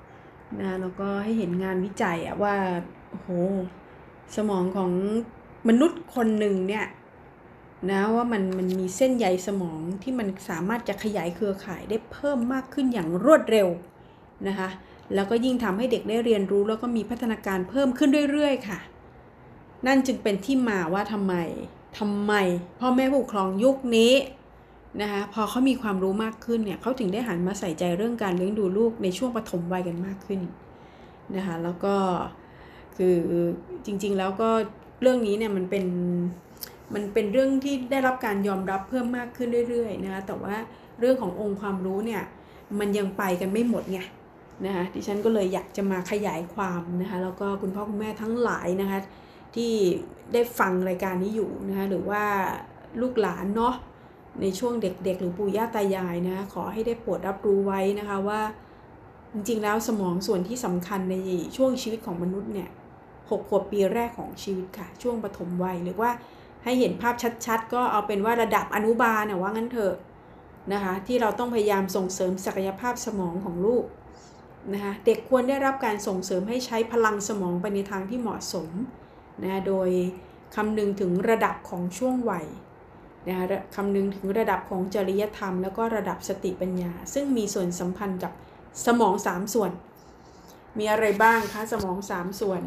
[0.59, 2.55] นะแล้วก็ให้เห็นงานวิจัยอะว่า
[3.09, 3.29] โอ้โห
[4.35, 4.91] สมองของ
[5.67, 6.85] มนุษย์คนหนึ่งเนี่ย
[7.91, 13.67] นะว่ามันมันมีเส้นใยสมองที่มันสามารถจะขยายเครือข่ายได้เพิ่มมากขึ้นอย่างรวดเร็ว
[14.47, 14.69] นะคะ
[15.13, 18.79] แล้วก็ยิ่งทำให้เด็กได้เรียนรู้แล้วก็มีพัฒนาการเพิ่มขึ้นเรื่อยๆ ค่ะ
[19.87, 21.33] นั่นจึงเป็นที่มาว่าทำไม
[21.97, 22.33] ทำไม
[22.79, 24.13] พ่อแม่ผู้ปกครองยุคนี้
[25.01, 30.41] นะคะพอเขามีความรู้มากขึ้นเนี่ยเขาถึงได้หันมาใส่ใจเรื่องการเลี้ยงดูลูกในช่วงปฐมวัยกันมากขึ้น
[31.35, 31.95] นะคะแล้วก็
[32.97, 33.15] คือ
[33.85, 34.49] จริงๆแล้วก็
[35.01, 35.85] เรื่องนี้เนี่ยมันเป็น
[36.93, 40.55] มันเป็นเรื่องที่ได้รับการยอมรับเพิ่มมากขึ้นเรื่อยๆนะคะแต่ว่า
[40.99, 42.23] เรื่องขององค์ความรู้เนี่ย
[42.79, 43.99] มันยังไปกันไม่หมดไง
[44.65, 48.99] นะคะดิฉันก็เลยอยากจะมาขยายความนะคะแล้วก็คุณพ่อคุณแม่ทั้งหลายนะคะ
[49.55, 49.71] ที่
[50.33, 52.23] ได้ฟังรายการนี้อยู่นะคะหรือว่า
[53.01, 53.73] ลูกหลานเนาะ
[54.41, 58.41] ในช่วงเด็กๆ หรือปู่ย่าตายายนะคะขอให้ได้โปรดรับรู้ไว้นะคะว่า
[59.33, 61.15] จริงๆแล้วสมองส่วนที่สำคัญใน
[61.57, 62.69] ช่วงชีวิตของมนุษย์เนี่ย
[63.29, 66.09] หกขวบปีแรกของชีวิตค่ะ ช่วงปฐมวัยหรือว่า
[66.67, 69.95] ให้เห็นภาพชัดๆ ก็เอาเป็นว่าระดับอนุบาลนะว่างั้นเถอะ
[70.73, 73.83] นะคะที่เราต้องพยายามส่งเสริมศักยภาพสมองของลูก
[74.73, 78.69] นะคะเด็กควรได้รับการส่งเสริมให้ใช้พลังสมองไปในทางที่เหมาะสม
[79.43, 79.89] นะโดย
[80.55, 82.45] คำนึงถึงระดับของช่วงวัย
[83.27, 88.33] นะคะคำนึงถึงระดับของจริยธรรม แล้วก็ระดับสติปัญญา ซึ่งมีส่วนสัมพันธ์กับ
[88.85, 89.71] สมอง 3 ส่วน
[90.77, 92.61] มีอะไรบ้างคะสมอง 3 ส่วน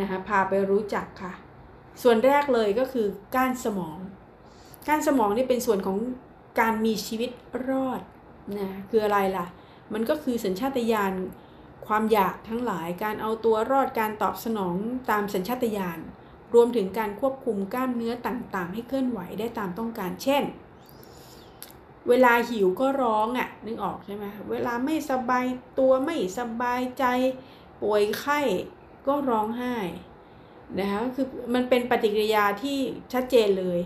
[0.00, 1.32] นะคะพาไปรู้จักค่ะ
[2.02, 3.98] ส่วนแรกเลยก็คือก้านสมอง
[4.88, 5.98] ก้านสมองนี่เป็นส่วนของ
[6.60, 7.30] การมีชีวิต
[7.68, 8.00] รอด
[8.58, 9.46] นะคืออะไรล่ะ
[9.92, 11.12] มันก็คือสัญชาตญาณ
[11.86, 14.76] ความอยากทั้งหลายการเอาตัวรอดการตอบสนอง
[15.10, 15.98] ตามสัญชาตญาณ
[16.54, 20.42] รวมถึงการควบคุมกล้ามเนื้อต่างๆ ให้เคลื่อนไหวได้ตามต้องการ เช่น
[22.08, 25.46] เวลาหิวก็ร้องอะ่ะนึกออกใช่ไหมเวลาไม่สบาย
[25.78, 27.04] ตัวไม่สบายใจ
[27.82, 28.40] ป่วยไข้
[29.06, 29.76] ก็ร้องไห้
[30.78, 32.78] นะคะคือมันเป็นปฏิกิริยาที่
[33.12, 33.80] ชัดเจนเลย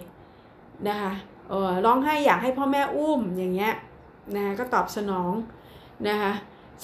[0.88, 1.12] นะคะ
[1.49, 3.75] เออร้องไห้อยากให้พ่อแม่อุ้มอย่างเงี้ย
[4.35, 5.33] นะะก็ตอบสนอง
[6.09, 6.33] นะคะ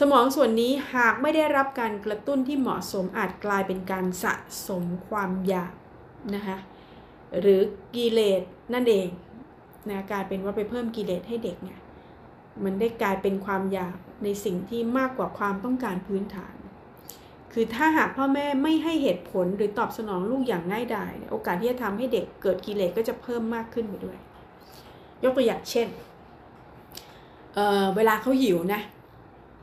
[0.00, 4.34] สมองส่วนนี้หากไม่ได้รับการกระตุ้นที่เหมาะสมอาจกลายเป็นการสะ
[4.68, 5.72] สมความอยาก
[6.34, 6.56] นะคะ
[7.40, 7.60] หรือ
[7.94, 9.08] กิเลสนั่นเอง
[9.88, 11.80] นะกลายเป็นว่าไปเพิ่มกิเลสให้เด็กเนี่ย
[12.64, 16.54] มันได้กลายเป็นความอยากในสิ่งที่มากกว่าความต้องการพื้นฐาน
[17.52, 24.18] คือถ้าหากพ่อแม่ไม่ให้เหตุผลหรือตอบสนองลูกอย่างง่ายดายโอกาสที่จะทำให้เด็กเกิดกิเลสก็จะเพิ่มมากขึ้นไปด้วย
[25.24, 25.88] ยกตัวอย่างเช่น
[27.54, 28.80] เเวลาเขาหิวนะ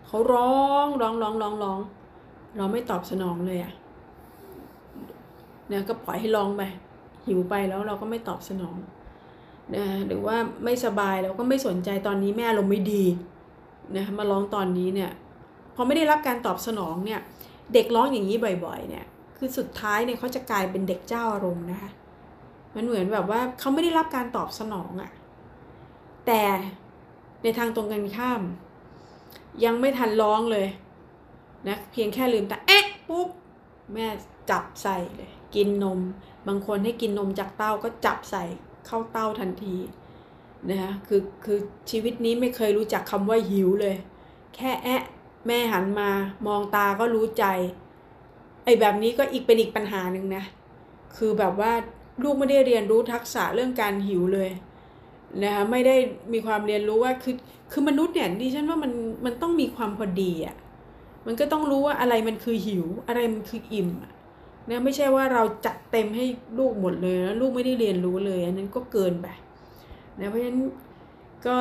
[0.07, 1.79] เขาร้องร้องร้องร้องร้อง
[2.57, 3.73] เราไม่ตอบสนองเลยอะ่ะ
[5.71, 6.61] นะก็ปล่อยให้ร้องไป
[7.27, 8.75] หิวไปแล้วเราก็ไม่ตอบสนอง
[9.75, 13.03] นะหรือว่าไม่สบายเราก็ไม่สนใจตอนนี้แม่เราไม่ดี
[13.95, 15.11] นะมาร้องตอนนี้เนี่ย
[15.75, 17.21] พอไม่ได้รับการตอบสนองเนี่ย
[17.73, 19.05] เด็กร้องอย่างนี้บ่อยๆ เนี่ย
[19.37, 21.91] คือสุดท้ายเนี่ยเขาจะกลายเป็นเด็กเจ้าอารมณ์นะคะ
[22.75, 25.11] มันเหมือนแบบว่าเขาไม่ได้รับการตอบสนองอะ่ะ
[26.27, 26.43] แต่
[27.43, 28.41] ในทางตรงกันข้าม
[29.63, 30.67] ยังไม่ทันร้องเลย
[31.67, 33.29] นะ เพียงแค่ลืมตาเอ๊ะปุ๊บ
[33.93, 34.07] แม่
[34.49, 35.99] จับใส่เลย กินนม
[36.47, 38.43] บางคนให้กินนมจากเต้าก็จับใส่
[38.85, 39.75] เข้าเต้าทันที
[40.69, 41.59] นะคะคือคือ
[41.91, 43.95] ชีวิตนี้ไม่เคยรู้จักคำว่าหิวเลย
[44.55, 45.03] แค่แอะ
[45.47, 46.09] แม่หันมา
[46.47, 47.45] มองตาก็รู้ใจ
[48.63, 50.43] ไอ้แบบนี้ก็อีกเป็นอีกปัญหาหนึ่งนะ
[51.17, 51.71] คือแบบว่า
[52.23, 54.49] ลูกไม่ได้เรียนรู้ทักษะเรื่องการหิวเลย
[55.43, 55.95] นะคะไม่ได้
[56.33, 57.35] มีความเรียนรู้ว่าคือ
[57.71, 58.91] คือมนุษย์เนี่ยดิฉันว่ามัน
[59.25, 60.55] มันต้องมีความพอดีอะ
[61.25, 63.89] มันก็ต้องรู้ว่าอะไรมันคือหิว อะไรมันคืออิ่ม
[64.69, 66.25] นะไม่ใช่ว่าเราจัดเต็มให้
[66.57, 69.27] ลูกหมดเลยแล้วลูกไม่ได้เรียนรู้เลย อันนั้นก็เกินไป
[70.19, 70.59] นะเพราะฉะนั้น
[71.45, 71.55] ก็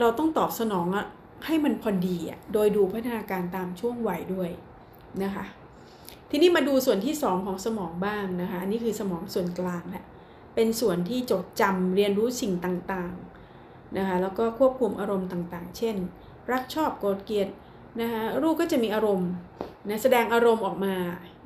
[0.00, 1.06] เราต้องตอบสนองอะ
[1.46, 4.50] ให้มันพอดีอะโดยดูพัฒนาการตามช่วงวัยด้วย
[5.22, 5.44] นะคะ
[6.30, 10.04] ทีนี้มาดูส่วนที่ 2 ของสมองบ้างนะคะอันนี้คือสมองส่วนกลางแหละ
[10.54, 15.96] เป็นส่วนที่จดจำเรียนรู้สิ่งต่างๆนะคะแล้วก็ควบคุมอารมณ์ต่างๆ เช่น
[16.52, 17.48] รักชอบโกรธเกลียด
[18.00, 19.30] นะคะลูกก็จะมีอารมณ์
[19.88, 20.94] นะแสดงอารมณ์ออกมา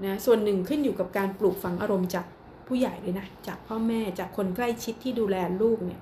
[0.04, 2.26] นะส่วนหนึ่งขึ้นอยู่กับการปลูกฝังอารมณ์จาก
[2.66, 6.00] ผู้ใหญ่เลยนะจากพ่อแม่จากคนใกล้ชิดที่ดูแลลูกเนี่ย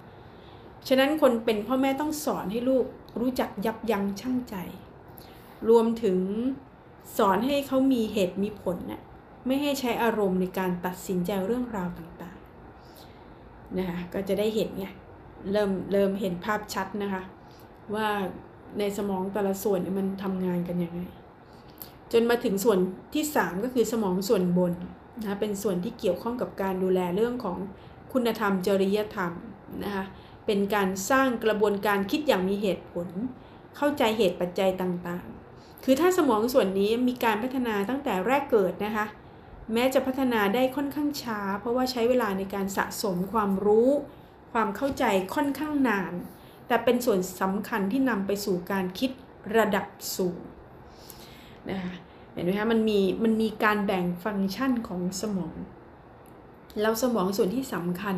[0.89, 2.85] ฉะนั้นคนเป็นพ่อแม่ต้องสอนให้ลูก
[3.21, 4.55] รู้จักยับยั้งชั่งใจ
[5.69, 6.19] รวมถึง
[7.19, 9.03] สอนให้เขามีเหตุมีผลนะ
[9.47, 14.87] ไม่ให้ใช้อารมณ์ในการตัดสินใจเรื่องราวต่างๆนะคะก็จะได้เห็นไง
[15.53, 17.23] เริ่มเริ่มเห็นภาพชัดนะคะ
[17.95, 18.09] ว่า
[18.79, 21.01] ในสมองแต่ละส่วนมันทำงานกันยังไง
[22.13, 22.79] จนมาถึงส่วน
[23.15, 24.73] ที่ 3 ก็คือสมองส่วนบน
[25.21, 27.59] นะเป็นส่วนที่เกี่ยวข้องกับการดูแลเรื่องของ
[28.13, 29.33] คุณธรรมจริยธรรม
[29.85, 30.05] นะคะ
[30.47, 33.09] เป็นการสร้างกระบวนการคิดอย่างมีเหตุผล
[33.77, 39.07] เข้าใจเหตุปัจจัยต่างๆ คือถ้าสมองส่วนนี้มีการพัฒนาตั้งแต่แรกเกิดนะคะ
[39.73, 43.91] แม้จะพัฒนาได้ค่อนข้างช้า เพราะว่าใช้เวลาในการสะสมความรู้
[44.53, 45.05] ความเข้าใจ
[45.35, 46.13] ค่อนข้างนาน
[46.67, 49.11] แต่เป็นส่วนสำคัญที่นำไปสู่การคิด
[49.57, 49.87] ระดับ
[50.17, 50.39] สูง
[51.71, 51.95] นะคะ
[52.33, 55.57] เห็นไหมคะมันมีมันมีการแบ่งฟังก์ชันของสมอง
[56.81, 58.17] แล้วสมองส่วนที่สำคัญ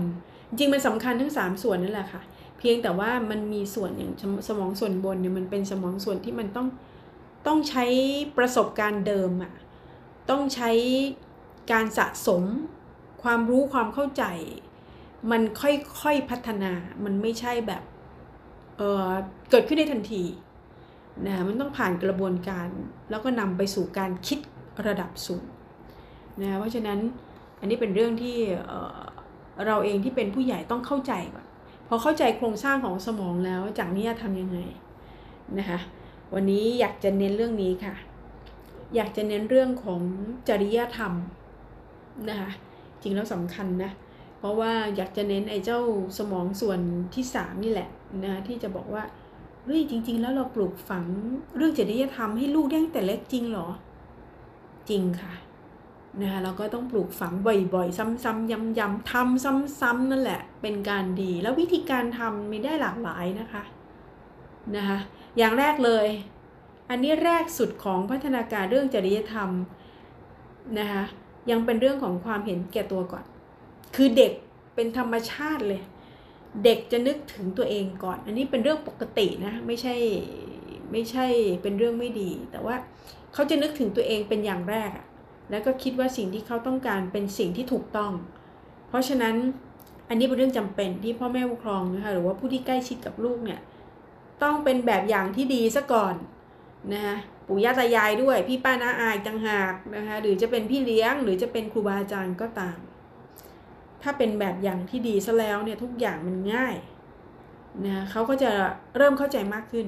[0.49, 2.23] จริงมันสำคัญทั้ง 3 ส่วนนั่นแหละค่ะ
[2.59, 4.13] เพียงแต่ว่ามันมีส่วนอย่าง
[4.49, 6.69] สมองส่วนบนเนี่ยมันเป็นสมองส่วนที่มันต้อง
[7.47, 7.85] ต้องใช้
[8.39, 9.53] ประสบการณ์เดิมอะ่ะ
[10.31, 10.71] ต้องใช้
[11.73, 12.43] การสะสม
[13.23, 14.25] ความรู้ความเข้าใจ
[15.31, 16.73] มันค่อยๆพัฒนา
[17.05, 17.83] มันไม่ใช่แบบ
[18.79, 20.23] เเกิดขึ้นได้ทันที
[21.27, 22.69] นะมันต้องผ่านกระบวนการ
[23.11, 24.39] แล้วก็นำไปสู่การคิด
[24.87, 25.45] ระดับสูง
[26.41, 26.99] นะเพราะฉะนั้น
[27.61, 28.37] อันนี้เป็นเรื่องที่
[29.67, 31.47] เราเองที่เป็นผู้ใหญ่ต้องเข้าใจก่อน
[31.89, 34.59] พอเข้าใจโครงสร้างของสมองแล้วจากนี้จะทำยังไง
[35.59, 35.79] นะคะ
[36.35, 37.95] วันนี้อยากจะเน้นเรื่องนี้ค่ะ
[38.95, 40.01] อยากจะเน้นเรื่องของ
[40.49, 41.13] จริยธรรม
[42.29, 42.51] นะคะ
[43.03, 43.93] จริงแล้วสำคัญนะ
[44.39, 45.81] เพราะว่าอยากจะเน้นไอ้เจ้า
[46.19, 46.81] สมองส่วน
[47.15, 47.89] ที่3นี่แหละ
[48.25, 49.03] นะที่จะบอกว่า
[49.65, 51.05] เฮ้ยจริง ๆ แล้วเราปลูกฝัง
[51.57, 53.69] เรื่องจริยธรรมให้ลูกได้ตั้งแต่เล็กจริงหรอ
[54.91, 55.33] จริงค่ะ
[56.23, 59.45] นะคะเราก็ต้องปลูกฝังบ่อยๆ ซ้ำๆย้ำๆทำ
[59.81, 63.63] ซ้ำๆนั่นแหละ เป็นการดี แล้ววิธีการทำมีได้หลากหลายนะคะ
[64.77, 64.99] นะคะ
[65.39, 66.07] อย่างแรกเลย
[66.91, 69.51] อันนี้แรกสุดของพัฒนาการเรื่องจริยธรรม
[70.79, 71.05] นะคะ
[71.51, 73.25] ยังเป็นเรื่องของความเห็นแก่ตัวก่อน
[73.97, 74.33] คือเด็ก
[74.75, 75.83] เป็นธรรมชาติเลย
[76.65, 79.95] เด็กจะนึกถึงตัวเองก่อน อันนี้เป็นเรื่องปกตินะไม่ใช่
[80.93, 81.27] ไม่ใช่
[81.63, 82.75] เป็นเรื่องไม่ดี แต่ว่า
[83.33, 85.07] เขาจะนึกถึงตัวเองเป็นอย่างแรกอะ
[85.51, 88.13] แล้วก็คิดว่าสิ่งที่เขาต้องการเป็นสิ่งที่ถูกต้อง
[88.89, 89.35] เพราะฉะนั้น
[90.09, 93.61] อันนี้เป็นเรื่องจำเป็นที่พ่อแม่ปกครองนะคะหรือว่าผู้ที่ใกล้ชิดกับลูกเนี่ย
[94.43, 96.15] ต้องเป็นแบบอย่างที่ดีซะก่อน
[96.93, 102.79] นะคะปู่ย่าตายายด้วยพี่ป้าน้าอายต่างหากนะคะหรือจะเป็นพี่เลี้ยง หรือจะเป็นครูบาอาจารย์ก็ตาม
[104.03, 106.77] ถ้าเป็นแบบอย่างที่ดีซะแล้วเนี่ยทุกอย่างมันง่าย
[107.85, 108.51] นะคะเขาก็จะ
[108.97, 109.87] เริ่มเข้าใจมากขึ้น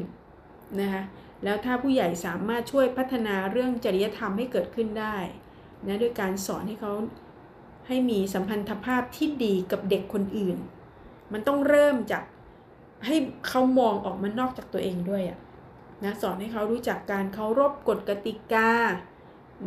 [0.81, 1.03] นะคะ
[1.45, 5.17] แล้วถ้าผู้ใหญ่สามารถช่วยพัฒนาเรื่องจริยธรรมให้เกิดขึ้นได้
[5.87, 6.93] นะด้วยการสอนให้เขา
[7.87, 10.57] ให้มีสัมพันธภาพที่ดีกับเด็กคนอื่น
[11.33, 12.23] มันต้องเริ่มจาก
[13.07, 13.17] ให้
[13.49, 15.39] เขามองออกมานอกจากตัวเองด้วยอะ
[16.05, 18.71] นะสอนให้เขารู้จักการเคารพกฎกติกา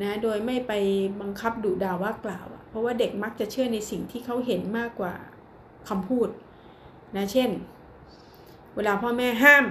[0.01, 0.73] นะโดยไม่ไป
[1.21, 5.13] บังคับดุด่าว่ากล่าวอะเพราะว่าเด็กมักจะเชื่อในสิ่งที่เขาเห็นมากกว่า
[5.89, 6.29] คำพูด
[7.15, 7.49] นะเช่น
[8.75, 9.65] เวลาพ่อแม่ห้าม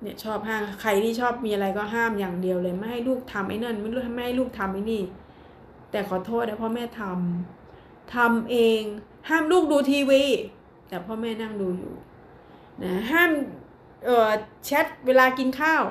[0.00, 5.02] เนี่ยชอบห้ามใครที่ชอบมีอะไรก็ห้ามอย่างเดียวเลย ไม่ให้ลูกทำไอ้นั่นไม่รู้ไม่ให้ลูกทำไอ้นี่
[5.90, 8.82] แต่ขอโทษนะพ่อแม่ทำทำเอง
[9.28, 10.22] ห้ามลูกดูทีวี
[10.88, 11.94] แต่พ่อแม่นั่งดูอยู่
[12.82, 13.30] นะห้าม
[14.04, 14.30] เอ่อ
[14.64, 15.82] แชทเวลากินข้าว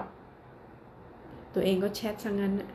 [1.54, 2.70] ตัวเองก็แชทซะงั้นน่ะ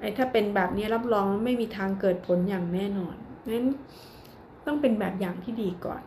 [0.00, 3.16] ไอ้ถ้าเป็นแบบนี้รับรองไม่มีทางเกิดผลอย่างแน่นอน
[3.50, 3.66] นั้น
[4.66, 6.02] ต้องเป็นแบบอย่างที่ดีก่อน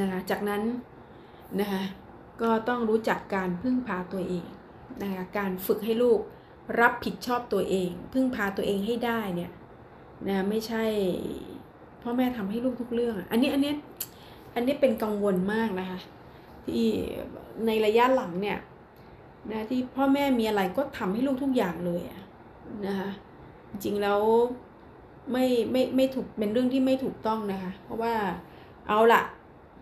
[0.00, 0.62] นะคะจากนั้น
[1.60, 1.82] นะคะ
[2.42, 4.46] ก็ต้องรู้จักการพึ่งพาตัวเอง
[5.02, 6.20] นะคะการฝึกให้ลูก
[6.80, 9.52] รับผิดชอบตัวเอง พึ่งพาตัวเองให้ได้เนี่ย
[10.28, 10.84] นะไม่ใช่
[12.02, 13.72] พ่อแม่ทำให้ลูกทุกเรื่อง อันนี้อันนี้
[14.54, 16.00] อันนี้เป็นกังวลมากนะคะ
[16.64, 16.86] ที่
[17.66, 18.58] ในระยะหลังเนี่ย
[19.50, 22.02] นะที่พ่อแม่มีอะไรก็ทำให้ลูกทุกอย่างเลย
[22.86, 23.10] นะคะ
[23.70, 24.20] จริงแล้ว
[25.32, 28.14] ไม่ไม่ไม่ถูกเป็นเรื่องที่ไม่ถูกต้องนะคะ เพราะว่า
[28.88, 29.22] เอาละ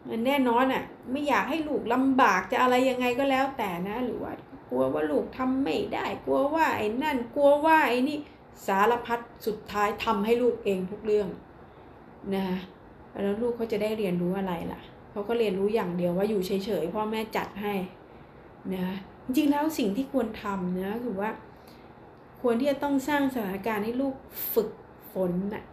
[0.08, 4.32] มันแน่นอนอะ่ะไม่อยากให้ลูกลำบากจะอะไรยังไงก็แล้วแต่นะ หรือว่า
[4.68, 8.18] กลัวว่าลูกทำไม่ได้ กลัวว่าไอ้นั่น กลัวว่าไอ้นี่
[8.66, 11.28] สารพัดสุดท้ายทำให้ลูกเองทุกเรื่อง
[12.34, 12.46] นะ
[13.22, 17.74] แล้วลูกเขาจะได้เรียนรู้อะไรล่ะเขาก็เรียนรู้อย่างเดียวว่าอยู่เฉยๆพ่อแม่จัดให้
[18.74, 18.86] นะ
[19.24, 21.30] จริงๆแล้วสิ่งที่ควรทำนะคือว่า
[22.42, 24.14] ควรที่จะต้องสร้างสถานการณ์ให้ลูก
[24.54, 24.70] ฝึก
[25.12, 25.64] ฝนน่ะ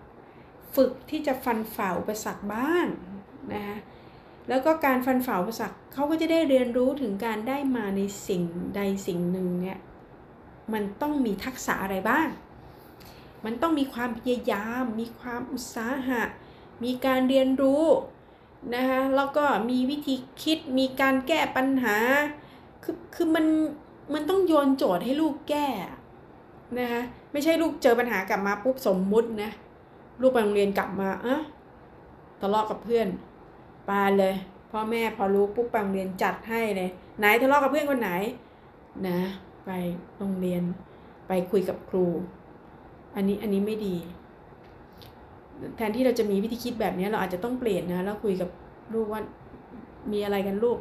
[0.75, 2.85] ฝึกที่จะฟันฝ่าอุปสรรคบ้าง
[3.53, 3.77] นะคะ
[4.49, 8.43] แล้วก็การฟันฝ่าอุปสรรคเขาก็จะได้เรียนรู้ถึงการได้มาในสิ่ง
[8.75, 9.79] ใดสิ่งหนึ่งเนี่ย
[10.73, 12.27] มันต้องมีทักษะอะไรบ้าง
[13.45, 16.21] มันต้องมีความพยายาม มีความอุตสาหะ
[16.83, 17.85] มีการเรียนรู้
[18.75, 21.97] นะคะแล้วก็มีวิธีคิดมีการแก้ปัญหา
[22.83, 23.45] คือคือมัน
[24.13, 25.67] มันต้องโยนโจทย์ให้ลูกแก้
[26.79, 29.51] นะคะไม่ใช่ลูกเจอปัญหากลับมาปุ๊บสมมุตินะ
[30.21, 31.41] ลูกไปโรงเรียนกลับมาอะ
[32.41, 33.07] ทะเลาะกับเพื่อน
[33.91, 34.33] ปาเลย
[34.71, 36.89] พ่อแม่พอรู้ปุ๊บไปโรงเรียนจัดให้เลย
[37.19, 38.11] ไหนทะเลาะกับเพื่อนคนไหน
[39.07, 39.19] นะ
[39.65, 39.71] ไป
[40.17, 40.63] โรงเรียน
[41.27, 42.05] ไปคุยกับครู
[43.15, 43.95] อันนี้อันนี้ไม่ดี
[45.75, 48.49] แทนที่เราจะมีวิธีคิดแบบนี้เราอาจจะต้องเปลี่ยนนะแล้วคุยกับ
[48.93, 49.21] ลูกว่า
[50.11, 50.77] มีอะไรกันลูก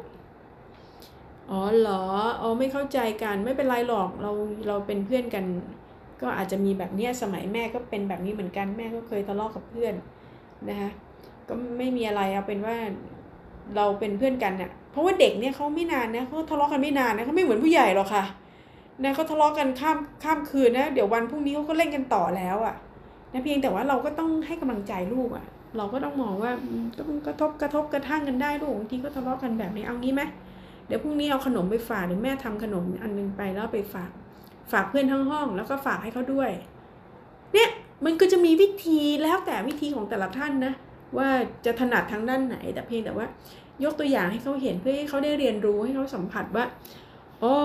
[1.51, 2.03] อ๋อเหรอ
[2.41, 4.31] อ๋อไม่เข้าใจกันไม่เป็นไรหรอกเรา
[4.67, 5.45] เราเป็นเพื่อนกัน
[6.21, 9.93] ก็อาจจะมีแบบนี้สมัยแม่ก็เป็นแบบนี้เหมือนกันแม่ก็เคยทะเลาะกับเพื่อน
[10.69, 10.89] นะคะ
[11.49, 12.75] ก็ไม่มีอะไรเอาเป็นว่า
[13.75, 18.23] เราเป็นเพื่อนกันเนี่ยเพราะว่าเด็กเนี่ยเขาไม่นานนะเขาทะเลาะกันไม่นานนะเขาไม่เหมือนผู้ใหญ่หรอกค่ะ
[19.03, 22.75] นะเขาทะเลาะกันข้ามข้ามคืนนะเดี๋ยววันพรุ่งนี้เขาก็เล่นกันต่อแล้วอะ่ะ
[23.33, 25.45] นะเพียงแต่ว่าเราก็ต้องให้กำลังใจลูกอะ่ะ
[25.77, 26.51] เราก็ต้องมองว่า
[26.99, 30.21] ต้องกระทบกระทบกระทั่งกันได้ลูกบางทีก็ทะเลาะกันแบบนี้เอางี้ไหม
[30.87, 34.11] เดี๋ยวพรุ่งนี้เอาขนมไปฝากหรือแม่ทำขนมอันนึงไปแล้วไปฝาก
[34.71, 36.51] ฝากเพื่อนทั้งห้อง แล้วก็ฝากให้เขาด้วย
[37.53, 37.69] เนี่ย
[38.05, 40.73] มันก็จะมีวิธีแล้วแต่วิธีของแต่ละท่านนะ
[41.17, 41.29] ว่า
[41.65, 43.25] จะถนัดทางด้านไหน แต่เพียงแต่ว่า
[43.83, 46.65] ยกตัวอย่างให้เขาเห็นเพื่อให้เขาได้เรียนรู้ให้เขาสัมผัสว่า
[47.43, 47.55] อ๋อ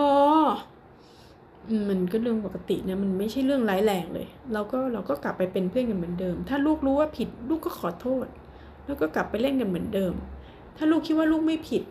[1.88, 8.26] มันก็เรื่องปกตินะมันไม่ใช่เรื่องร้ายแรงเลย เราก็เราก็กลับไปเป็นเพื่อนกันเหมือนเดิม ถ้าลูกรู้ว่าผิดลูกก็ขอโทษ
[8.86, 10.12] แล้วก็กลับไปเล่นกันเหมือนเดิม
[10.76, 11.82] ถ้าลูกคิดว่าลูกไม่ผิด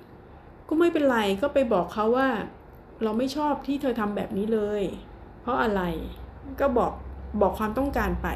[0.68, 2.28] ก็ไม่เป็นไรก็ไปบอกเขาว่า
[3.04, 4.84] เราไม่ชอบที่เธอทำแบบนี้เลย
[5.42, 5.82] เพราะอะไร
[6.60, 6.92] ก็บอก
[7.42, 8.28] บอกความต้องการไป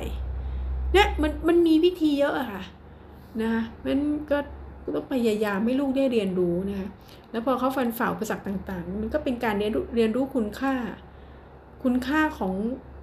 [0.93, 2.61] เนี่ยมันมันมีวิธีเยอะอะค่ะ
[3.41, 3.99] นะคะมัน
[4.31, 4.37] ก็
[4.83, 6.87] ก็ต้องพยายามให้ลูกได้เรียนรู้นะคะ
[7.31, 10.73] แล้วพอเขาฟันฝ่าอุปสรรคต่างๆ มันก็เป็นการเรียนเรียนรู้คุณค่า
[11.83, 12.55] คุณค่าของ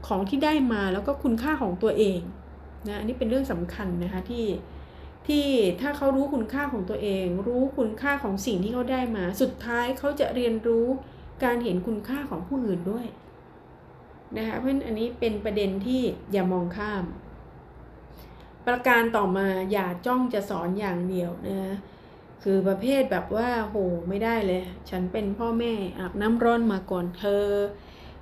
[0.07, 2.20] ของที่ได้มาแล้วก็คุณค่าของตัวเอง
[2.87, 4.47] นะอันนี้เป็นเรื่องสำคัญนะคะที่
[5.26, 5.47] ที่
[5.80, 10.87] ถ้าเขารู้คุณค่าของตัวเอง รู้คุณค่าของสิ่งที่เขาได้มา สุดท้ายเขาจะเรียนรู้
[11.45, 13.07] การเห็นคุณค่าของผู้อื่นด้วย
[14.37, 17.05] นะคะเพราะฉะนั้นอันนี้เป็นประเด็นที่อย่ามองข้าม
[18.67, 21.77] ประการต่อมาอย่าจ้องจะสอนอย่างเดียวนะ
[22.43, 23.77] คือประเภทแบบว่าโห
[24.09, 27.47] ไม่ได้เลย ฉันเป็นพ่อแม่อาบน้ำร้อนมาก่อนเธอ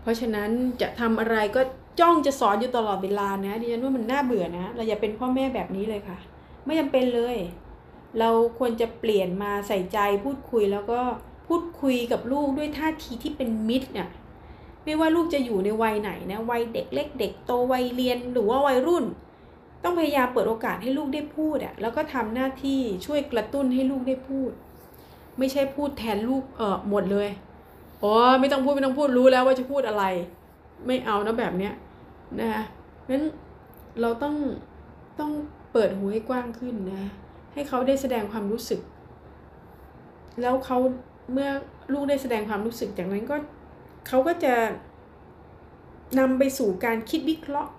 [0.03, 1.61] เพราะฉะนั้นจะทำอะไรก็
[2.01, 6.19] จ้องจะสอนอยู่ตลอดเวลานะดิฉันว่ามันน่าเบื่อนะ เราอย่าเป็นพ่อแม่แบบนี้เลยค่ะ
[6.65, 7.37] ไม่จำเป็นเลย
[8.19, 11.01] เราควรจะเปลี่ยนมาใส่ใจพูดคุยแล้วก็
[11.49, 14.09] พูดคุยกับลูกด้วยท่าทีที่เป็นมิตรเนี่ย
[14.85, 19.05] ไม่ว่าลูกจะอยู่ในวัยไหนนะวัยเด็กเล็กเด็กโตวัยเรียนหรือว่าวัยรุ่น
[19.85, 24.51] ต้องพยายามเปิดโอกาสให้ลูกได้พูดอะแล้วก็ทำหน้าที่ช่วยกระตุ้นให้ลูกได้พูด
[25.39, 27.29] ไม่ใช่พูดแทนลูกเออหมดเลย
[28.03, 30.05] อ๋อไม่ต้องพูดไม่ต้องพูดรู้แล้วว่าจะพูดอะไร
[30.87, 31.75] ไม่เอานะแบบเนี้ย
[32.39, 32.63] นะคะ
[33.11, 33.25] นั้น
[34.01, 34.35] เราต้อง
[35.21, 35.33] ต้อง
[35.73, 37.11] เปิดหูให้กว้างขึ้นนะ
[37.53, 38.81] ให้เขาได้แสดงความรู้สึก
[40.43, 40.79] แล้วเขา
[41.33, 41.49] เมื่อ
[41.93, 43.37] ลูกได้แสดงความรู้สึกจากนั้นก็
[44.09, 44.55] เขาก็จะ
[46.19, 47.73] นำไปสู่การคิดวิเคราะห์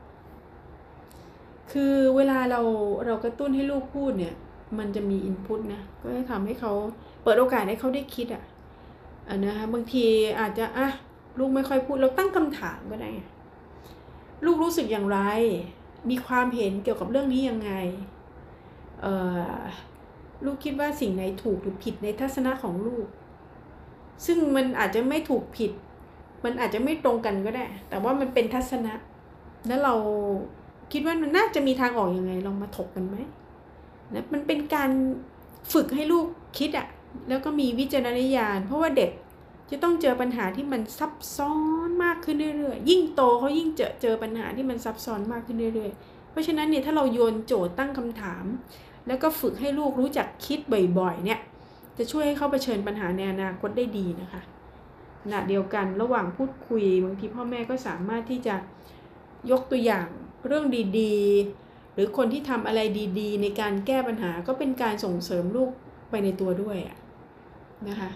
[1.71, 2.61] คือเวลาเรา
[3.05, 4.35] เรากระตุ้นให้ลูกพูดเนี่ย
[4.77, 6.71] มันจะมีอินพุตนะ ก็จะทำให้เขา
[7.23, 8.43] เปิดโอกาสให้เขาได้คิดอะ
[9.29, 10.05] อะนะคะบางที
[10.39, 10.87] อาจจะอะ
[11.39, 13.11] ลูกไม่ค่อยพูดเราตั้งคำถามก็ได้
[14.45, 15.19] ลูกรู้สึกอย่างไร
[16.09, 17.71] มีความเห็นเกี่ยวกับเรื่องนี้ยังไง
[19.01, 19.13] เอ่
[19.57, 19.59] อ
[20.45, 23.07] ลูกคิดว่าสิ่งไหนถูกหรือผิดในทัศนะของลูก
[24.25, 25.71] ซึ่งมันอาจจะไม่ถูกผิด
[26.43, 28.93] มันอาจจะไม่ตรงกันก็ได้ แต่ว่ามันเป็นทัศนะ
[29.67, 29.93] แล้วเรา
[30.91, 33.15] คิดว่ามันน่าจะมีทางออกอยังไงลองมาถกกันไหม
[34.13, 34.89] นะมันเป็นการ
[35.73, 36.25] ฝึกให้ลูก
[36.57, 36.87] คิดอะ
[37.29, 39.11] แล้วก็มีวิจารณญาณ เพราะว่าเด็ก
[39.71, 41.53] จะต้องเจอปัญหาที่มันซับซ้อ
[41.87, 48.45] นมากขึ้นเรื่อยๆ ยิ่งโตเขายิ่งเจอเจอปัญหาที่มันซับซ้อนมากขึ้นเรื่อยๆ เพราะฉะนั้นเนี่ยถ้าเราโยนโจทย์ตั้งคำถาม
[49.07, 50.59] แล้วก็ฝึกให้ลูกรู้จักคิด
[50.99, 51.39] บ่อยๆ เนี่ย
[51.97, 54.41] จะช่วยให้เขาเผชิญปัญหาในอนาคตได้ดีนะคะ
[55.21, 58.55] ขณะเดียวกันระหว่างพูดคุยบางทีพ่อแม่ก็สามารถที่จะ
[59.51, 60.07] ยกตัวอย่าง
[60.47, 60.65] เรื่อง
[60.99, 62.79] ดีๆ หรือคนที่ทำอะไร
[63.19, 65.69] ดีๆ ในการแก้ปัญหาก็เป็นการส่งเสริมลูก
[66.09, 66.77] ไปในตัวด้วย
[67.89, 68.09] นะคะ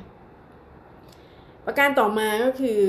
[1.65, 2.80] ประการต่อมาก็คือ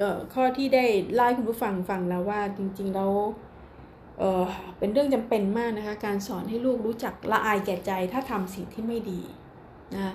[0.00, 0.84] ออข้อที่ได้
[1.14, 3.12] ไล่คุณผู้ฟังฟังแล้วว่าจริงๆแล้ว
[4.18, 9.20] เเป็นเรื่องจำเป็นมากนะคะการสอนให้ลูกรู้จักละอายแก่ใจถ้าทำสิ่งที่ไม่ดี
[9.94, 10.14] นะ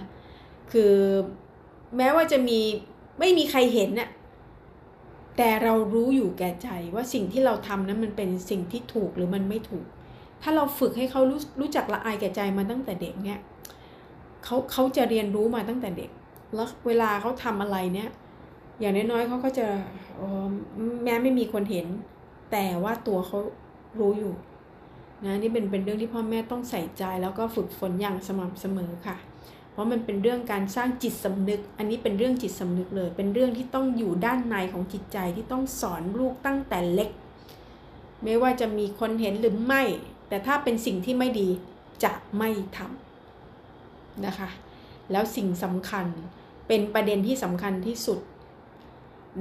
[0.71, 0.95] คือ
[1.97, 2.59] แม้ว่าจะมี
[3.19, 4.09] ไม่มีใครเห็นน่ะ
[5.37, 9.85] แต่เรารู้อยู่แก่ใจว่าสิ่งที่เราทำนั้นมันเป็นสิ่งที่ถูกหรือมันไม่ถูก
[10.41, 13.39] ถ้าเราฝึกให้เขารู้รู้จักละอายแก่ใจมาตั้งแต่เด็กเนี่ย
[14.43, 16.09] เขาเขาจะเรียนรู้มาตั้งแต่เด็ก
[16.55, 18.09] แล้วเวลาเขาทำอะไรเนี่ย
[18.79, 19.67] อย่างน้อยๆเขาก็จะ
[21.03, 21.87] แม้ไม่มีคนเห็น
[22.51, 23.39] แต่ว่าตัวเขา
[23.99, 24.33] รู้อยู่
[25.25, 29.15] นะนี่เป็นเป็นเรื่องที่พ่อแม่ต้องใส่ใจแล้วก็ฝึกฝนอย่างสม่ำเสมอค่ะ
[29.75, 37.09] เพราะมันเป็นเรื่องการสร้างจิตสำนึก อันนี้เป็นเรื่องจิตสำนึกเลย เป็นเรื่องที่ต้องอยู่ด้านในของจิตใจที่ต้องสอนลูกตั้งแต่เล็ก
[38.23, 39.83] ไม่ว่าจะมีคนเห็นหรือไม่
[40.29, 41.49] แต่ถ้าเป็นสิ่งที่ไม่ดี
[42.03, 44.49] จะไม่ทำนะคะ
[45.11, 46.05] แล้วสิ่งสำคัญ
[46.67, 48.19] เป็นประเด็นที่สำคัญที่สุด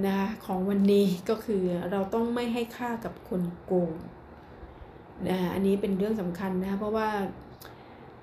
[0.05, 3.93] นะคะของวันนี้ก็คือเราต้องไม่ให้ค่ากับคนโกง
[5.28, 7.09] นะอันนี้เป็นเรื่องสำคัญนะเพราะว่า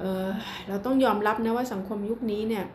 [0.02, 2.66] เเราต้องยอมรับนะว่าสังคมยุคนี้เนี่ย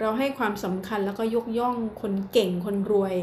[0.00, 3.14] เราให้ความสำคัญแล้วก็ยกย่องคนเก่งคนรวย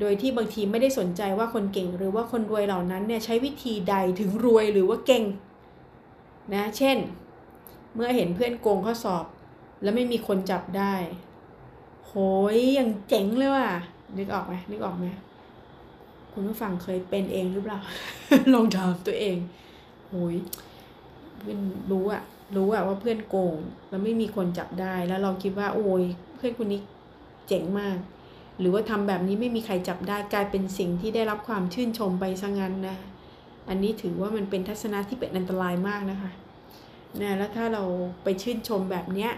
[0.00, 5.24] โดยที่บางทีไม่ได้สนใจว่าคนเก่งหรือว่าคนรวยเหล่านั้นเนี่ยใช้วิธีใดถึงรวยหรือว่าเก่ง
[6.54, 6.98] นะเช่น
[7.94, 9.24] เมื่อเห็นเพื่อนโกงข้อสอบ
[9.82, 10.94] แล้วไม่มีคนจับได้
[12.06, 12.12] โห
[12.54, 13.68] ยยังเจ๋งเลยว่ะ
[14.18, 15.06] นึกออกไหมนึกออกไหม
[16.32, 17.78] คุณผู้ฟังเคยเป็นเองหรือเปล่า
[18.54, 19.36] ลองถามตัวเอง
[20.08, 20.34] โหย
[21.38, 21.58] เพื่อน
[21.90, 22.22] รู้อะ
[22.56, 23.56] รู้อะว่าเพื่อนโกง
[23.88, 26.04] แล้วไม่มีคนจับได้แล้วเราคิดว่า โอ้ย
[26.36, 26.80] เพื่อนคนนี้
[27.48, 27.98] เจ๋งมาก
[28.58, 32.96] หรือว่าทำแบบนี้ไม่มีใครจับได้กลายเป็นสิ่งที่ได้รับความชื่นชมไปซะงั้นนะ
[33.68, 36.30] อันนี้ถือว่ามันเป็นทัศนะที่เป็นอันตรายมากนะคะ
[37.22, 37.84] นะแล้วถ้าเรา
[38.24, 39.30] ไปชื่นชมแบบเนี้ย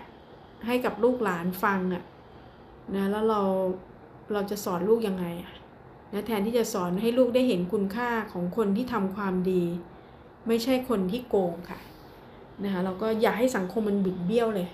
[0.66, 2.02] ให้กับลูกหลานฟังอะ
[2.94, 3.40] นะแล้วเรา
[4.32, 5.54] เราจะสอนลูกยังไงอะ
[6.12, 9.62] นะแทนที่จะสอนให้ลูกได้เห็นคุณค่าของคนที่ทำความดี
[10.48, 11.80] ไม่ใช่คนที่โกงค่ะ
[12.62, 14.68] นะคะเราก็อย่าให้สังคมมันบิดเบี้ยวเลย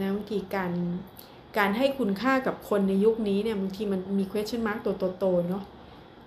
[0.00, 0.72] นะบางทีการ
[1.58, 5.64] การให้คุณค่ากับคนในยุคนี้เนี่ยบางทีมันมี question mark ตัวโตๆเนาะ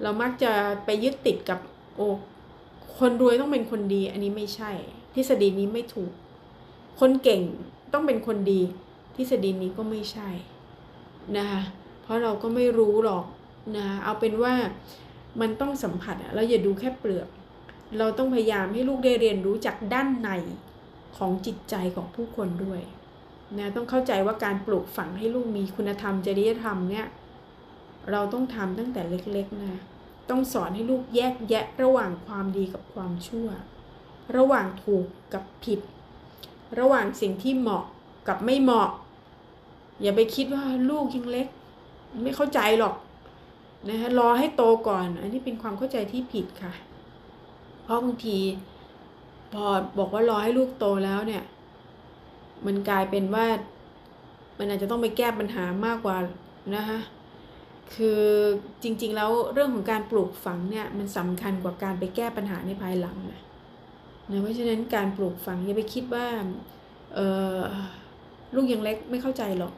[0.02, 0.52] เรามักจะ
[0.86, 1.60] ไปยึดติดกับ
[1.96, 2.08] โอ้
[3.00, 4.72] คนรวยต้องเป็นคนดี อันนี้ไม่ใช่
[5.16, 6.12] ทฤษฎีนี้ไม่ถูก
[7.00, 7.42] คนเก่ง
[7.94, 8.62] ต้องเป็นคนดี
[9.16, 10.30] ทฤษฎีนี้ก็ไม่ใช่
[11.38, 11.62] นะคะ
[12.02, 13.26] เพราะเราก็ไม่รู้หรอก
[13.76, 14.54] นะเอาเป็นว่า
[15.42, 17.28] มันต้องสัมผัสอะเราอย่าดูแค่เปลือก
[17.98, 20.30] เราต้องพยายามให้ลูกได้เรียนรู้จากด้านใน
[21.18, 22.82] ของจิตใจของผู้คนด้วย
[23.58, 27.08] นะต้องเข้าใจว่าการปลูกฝังให้ลูกมีคุณธรรมจริยธรรมเนี่ย
[28.12, 29.82] เราต้องทำตั้งแต่เล็กๆนะ
[30.30, 33.48] ต้องสอนให้ลูกแยกแยะระหว่างความดีกับความชั่ว
[34.38, 35.80] ระหว่างถูกกับผิด
[36.80, 37.84] ระหว่างสิ่งที่เหมาะ
[38.28, 38.90] กับไม่เหมาะ
[40.02, 41.48] อย่าไปคิดว่าลูกยังเล็ก
[42.24, 42.96] ไม่เข้าใจหรอก
[43.90, 46.74] นะคะรอให้โตก่อน อันนี้เป็นความเข้าใจที่ผิดค่ะ
[47.84, 48.38] เพราะบางที
[49.54, 49.66] พอ
[50.00, 51.44] บอกว่ารอให้ลูกโตแล้วเนี่ย
[52.66, 53.46] มันกลายเป็นว่า
[54.58, 56.18] มันอาจจะต้องไปแก้ปัญหามากกว่า
[56.76, 57.00] นะคะ
[57.96, 58.24] คือ
[58.84, 63.42] จริง ๆ แล้วเรื่องของการปลูกฝังเนี่ยมันสำคัญกว่าการไปแก้ปัญหาในภายหลังนะ
[64.30, 66.26] นะเพราะฉะนั้นการปลูกฝังอย่าไปคิดว่า
[67.16, 67.20] เอ
[67.58, 67.60] อ
[68.56, 69.74] ลูกยังเล็กไม่เข้าใจหรอก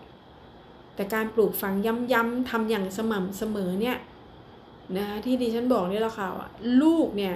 [0.95, 1.73] แต่การปลูกฝัง
[2.13, 3.97] ย้ำๆทำอย่างสม่ำเสมอเนี่ย
[4.97, 6.27] นะที่ดิฉันบอกนี่แหละค่ะ
[6.83, 7.35] ลูกเนี่ย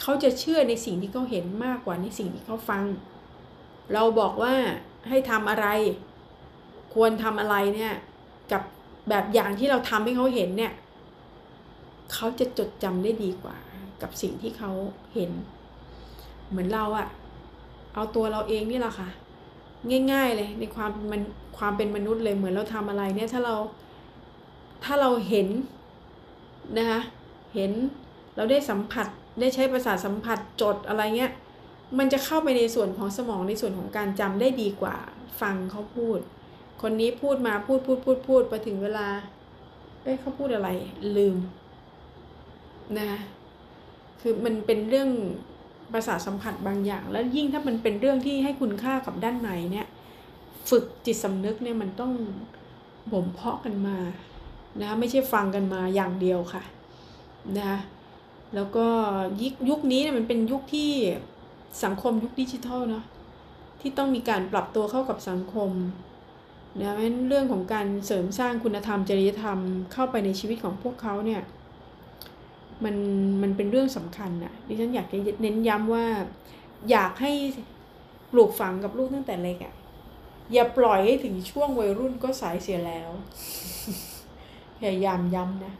[0.00, 2.82] เขาจะเชื่อในสิ่งที่เขาเห็นมากกว่าในสิ่งที่เขาฟัง
[3.94, 4.54] เราบอกว่า
[5.08, 5.66] ให้ทำอะไร
[6.94, 7.94] ควรทำอะไรเนี่ย
[8.52, 8.62] กับ
[9.08, 10.72] แบบอย่างที่เราทำให้เขาเห็นเนี่ย
[12.12, 13.56] เขาจะจดจำได้ดีกว่า
[14.02, 14.72] กับสิ่งที่เขา
[15.14, 15.30] เห็น
[16.48, 17.08] เหมือนเราอะ
[17.94, 19.08] เอาตัวเราเองนี่แหละค่ะ
[20.12, 21.22] ง่าย ๆ เลยในความมัน
[21.56, 23.56] ความเป็นมนุษย์เลยเหมือนเราทำอะไรเนี่ยถ้าเรา
[24.84, 25.48] ถ้าเราเห็น
[26.76, 27.00] นะคะ
[27.54, 27.72] เห็น
[28.36, 29.06] เราได้สัมผัส
[29.40, 31.32] ได้ใช้ประสาทสัมผัสจดอะไรเงี้ย
[31.98, 34.96] มันจะเข้าไปในส่วนของสมองในส่วนของการจำได้ดีกว่า
[35.40, 36.18] ฟังเขาพูด
[36.82, 39.08] คนนี้พูดมาพูดพูดพูดพูดไปถึงเวลา
[40.02, 40.68] เอ้ยเขาพูดอะไร
[41.16, 41.36] ลืม
[42.98, 43.10] นะ
[44.20, 45.10] คือมันเป็นเรื่อง
[45.92, 49.86] ประสาทสัมผัสบางอย่าง แล้วยิ่งถ้ามันเป็นเรื่องที่ให้คุณค่ากับด้านในเนี่ย
[50.70, 52.12] ฝึกจิตสำนึกเนี่ยมันต้อง
[53.12, 53.96] บ่มเพาะกันมา
[54.82, 56.62] นะไม่ใช่ฟังกันมาอย่างเดียวค่ะ
[57.58, 57.72] นะ
[58.54, 58.86] แล้วก็
[59.68, 60.90] ยุคนี้เนี่ยมันเป็นยุคที่
[61.84, 63.04] สังคมยุคดิจิทัลเนาะ
[63.80, 65.70] ที่ต้องมีการปรับตัวเข้ากับสังคม
[66.80, 69.58] นะเพราะฉะนั้นเรื่องของการเสริมสร้างคุณธรรมจริยธรรม
[69.92, 71.42] เข้าไปในชีวิตของพวกเขาเนี่ย
[72.84, 72.96] มัน
[73.42, 76.04] มันเป็นเรื่องสำคัญนะดิฉันอยากจะเน้นย้ำว่า
[76.90, 77.32] อยากให้
[78.32, 79.74] ปลูกฝังกับลูกตั้งแต่เล็กอะ่ะ
[80.52, 83.10] อย่าปล่อยให้ถึงช่วงวัยรุ่นก็สายเสียแล้ว
[84.78, 85.74] พยายามย้ำนะ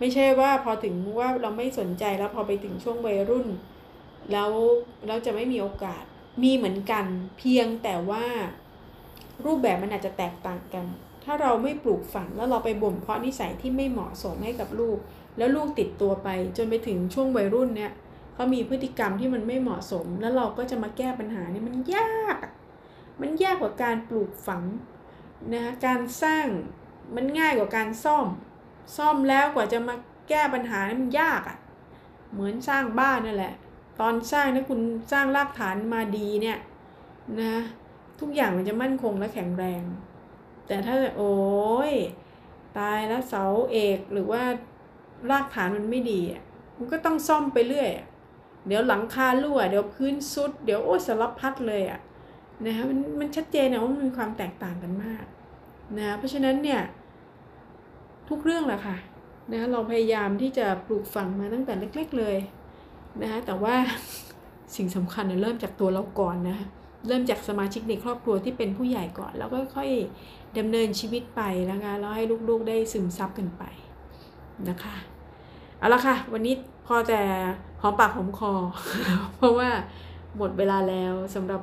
[0.00, 3.46] ไม่ใช่ว่าพอถึงว่าเราไม่สนใจแล้วพอไปถึงช่วงวัยรุ่น
[4.32, 4.50] แล้ว
[5.08, 6.04] เราจะไม่มีโอกาส
[6.42, 7.04] มีเหมือนกัน
[7.38, 8.26] เพียงแต่ว่า
[9.44, 10.86] รูปแบบมันอาจจะแตกต่างกัน
[11.24, 14.98] ถ้าเราไม่ปลูกฝังแล้วเราไปบ่มเพาะนิสัยที่ไม่เหมาะสมให้กับลูก
[15.38, 17.92] แล้วลูกติดตัวไป จนไปถึงช่วงวัยรุ่นเนี่ย
[18.34, 22.38] เขามีพฤติกรรมที่มันไม่เหมาะสม แล้วเราก็จะมาแก้ปัญหาเนี่ยมันยาก
[23.20, 24.62] มันยากกว่าการปลูกฝัง
[25.52, 26.46] นะคะการสร้าง
[27.16, 28.26] มันง่ายกว่าการซ่อม
[28.96, 29.94] ซ่อมแล้วกว่าจะมา
[30.28, 31.58] แก้ปัญหามันยากอะ่ะ
[32.32, 33.54] เหมือนสร้างบ้านนั่นแหละ
[34.00, 34.80] ตอนสร้างถ้าคุณ
[35.12, 36.58] สร้างรากฐานมาดีเนี่ย
[37.40, 37.54] นะ
[38.20, 39.82] ทุกอย่างมันจะมั่นคงและแข็งแรง
[40.66, 41.34] แต่ถ้าโอ้
[41.90, 41.92] ย
[42.78, 44.42] ตายแล้วเสาเอกหรือว่า
[45.30, 46.42] รากฐานมันไม่ดีอะ
[46.76, 47.90] มันก็ต้องซ่อมไปเรื่อย
[48.66, 52.00] เดี๋ยวหลังคารั่ว เดี๋ยวพื้นซุด เดี๋ยวโอ้สารพัดเลยอะ
[52.64, 55.24] นะคะมันมันชัดเจนนะว่ามันมีความแตกต่างกันมาก
[55.98, 56.80] นะเพราะฉะนั้นเนี่ย
[58.30, 58.96] ทุกเรื่องแหละค่ะ
[59.52, 62.36] นะเราพยายามที่จะปลูกฝังมาตั้งแต่เล็ก ๆเลย
[63.20, 63.74] นะคะแต่ว่า
[64.76, 66.66] สิ่งสำคัญเนี่ยเริ่มจากตัวเราก่อนนะคะ
[67.06, 69.90] เริ่มจากสมาชิกในครอบครัวที่เป็นผู้ใหญ่ก่อน แล้วก็ค่อย
[70.58, 73.62] ดำเนินชีวิตไปนะคะแล้วให้ลูกๆได้ซึมซับกันไป
[74.68, 74.94] นะคะ
[75.78, 76.54] เอาละค่ะ วันนี้
[76.86, 77.20] พอแต่
[77.82, 78.52] หอมปากหอมคอ
[79.36, 79.70] เพราะว่า
[80.36, 81.60] หมดเวลาแล้วสำหรับ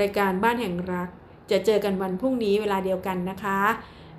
[0.00, 1.08] รายการบ้านแห่งรัก
[1.50, 3.58] จะเจอกันวันพรุ่งนี้เวลาเดียวกันนะคะ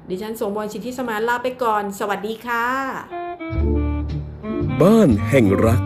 [0.09, 2.65] ดิฉันสมบรชินทิสมานลาไปก่อน สวัสดีค่ะ
[4.81, 5.81] บ้านแห่งรัก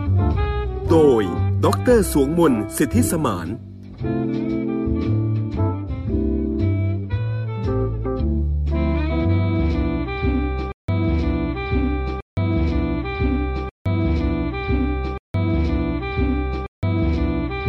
[0.90, 1.22] โดย
[1.64, 3.48] ดรสวงมนสิทธิสมาน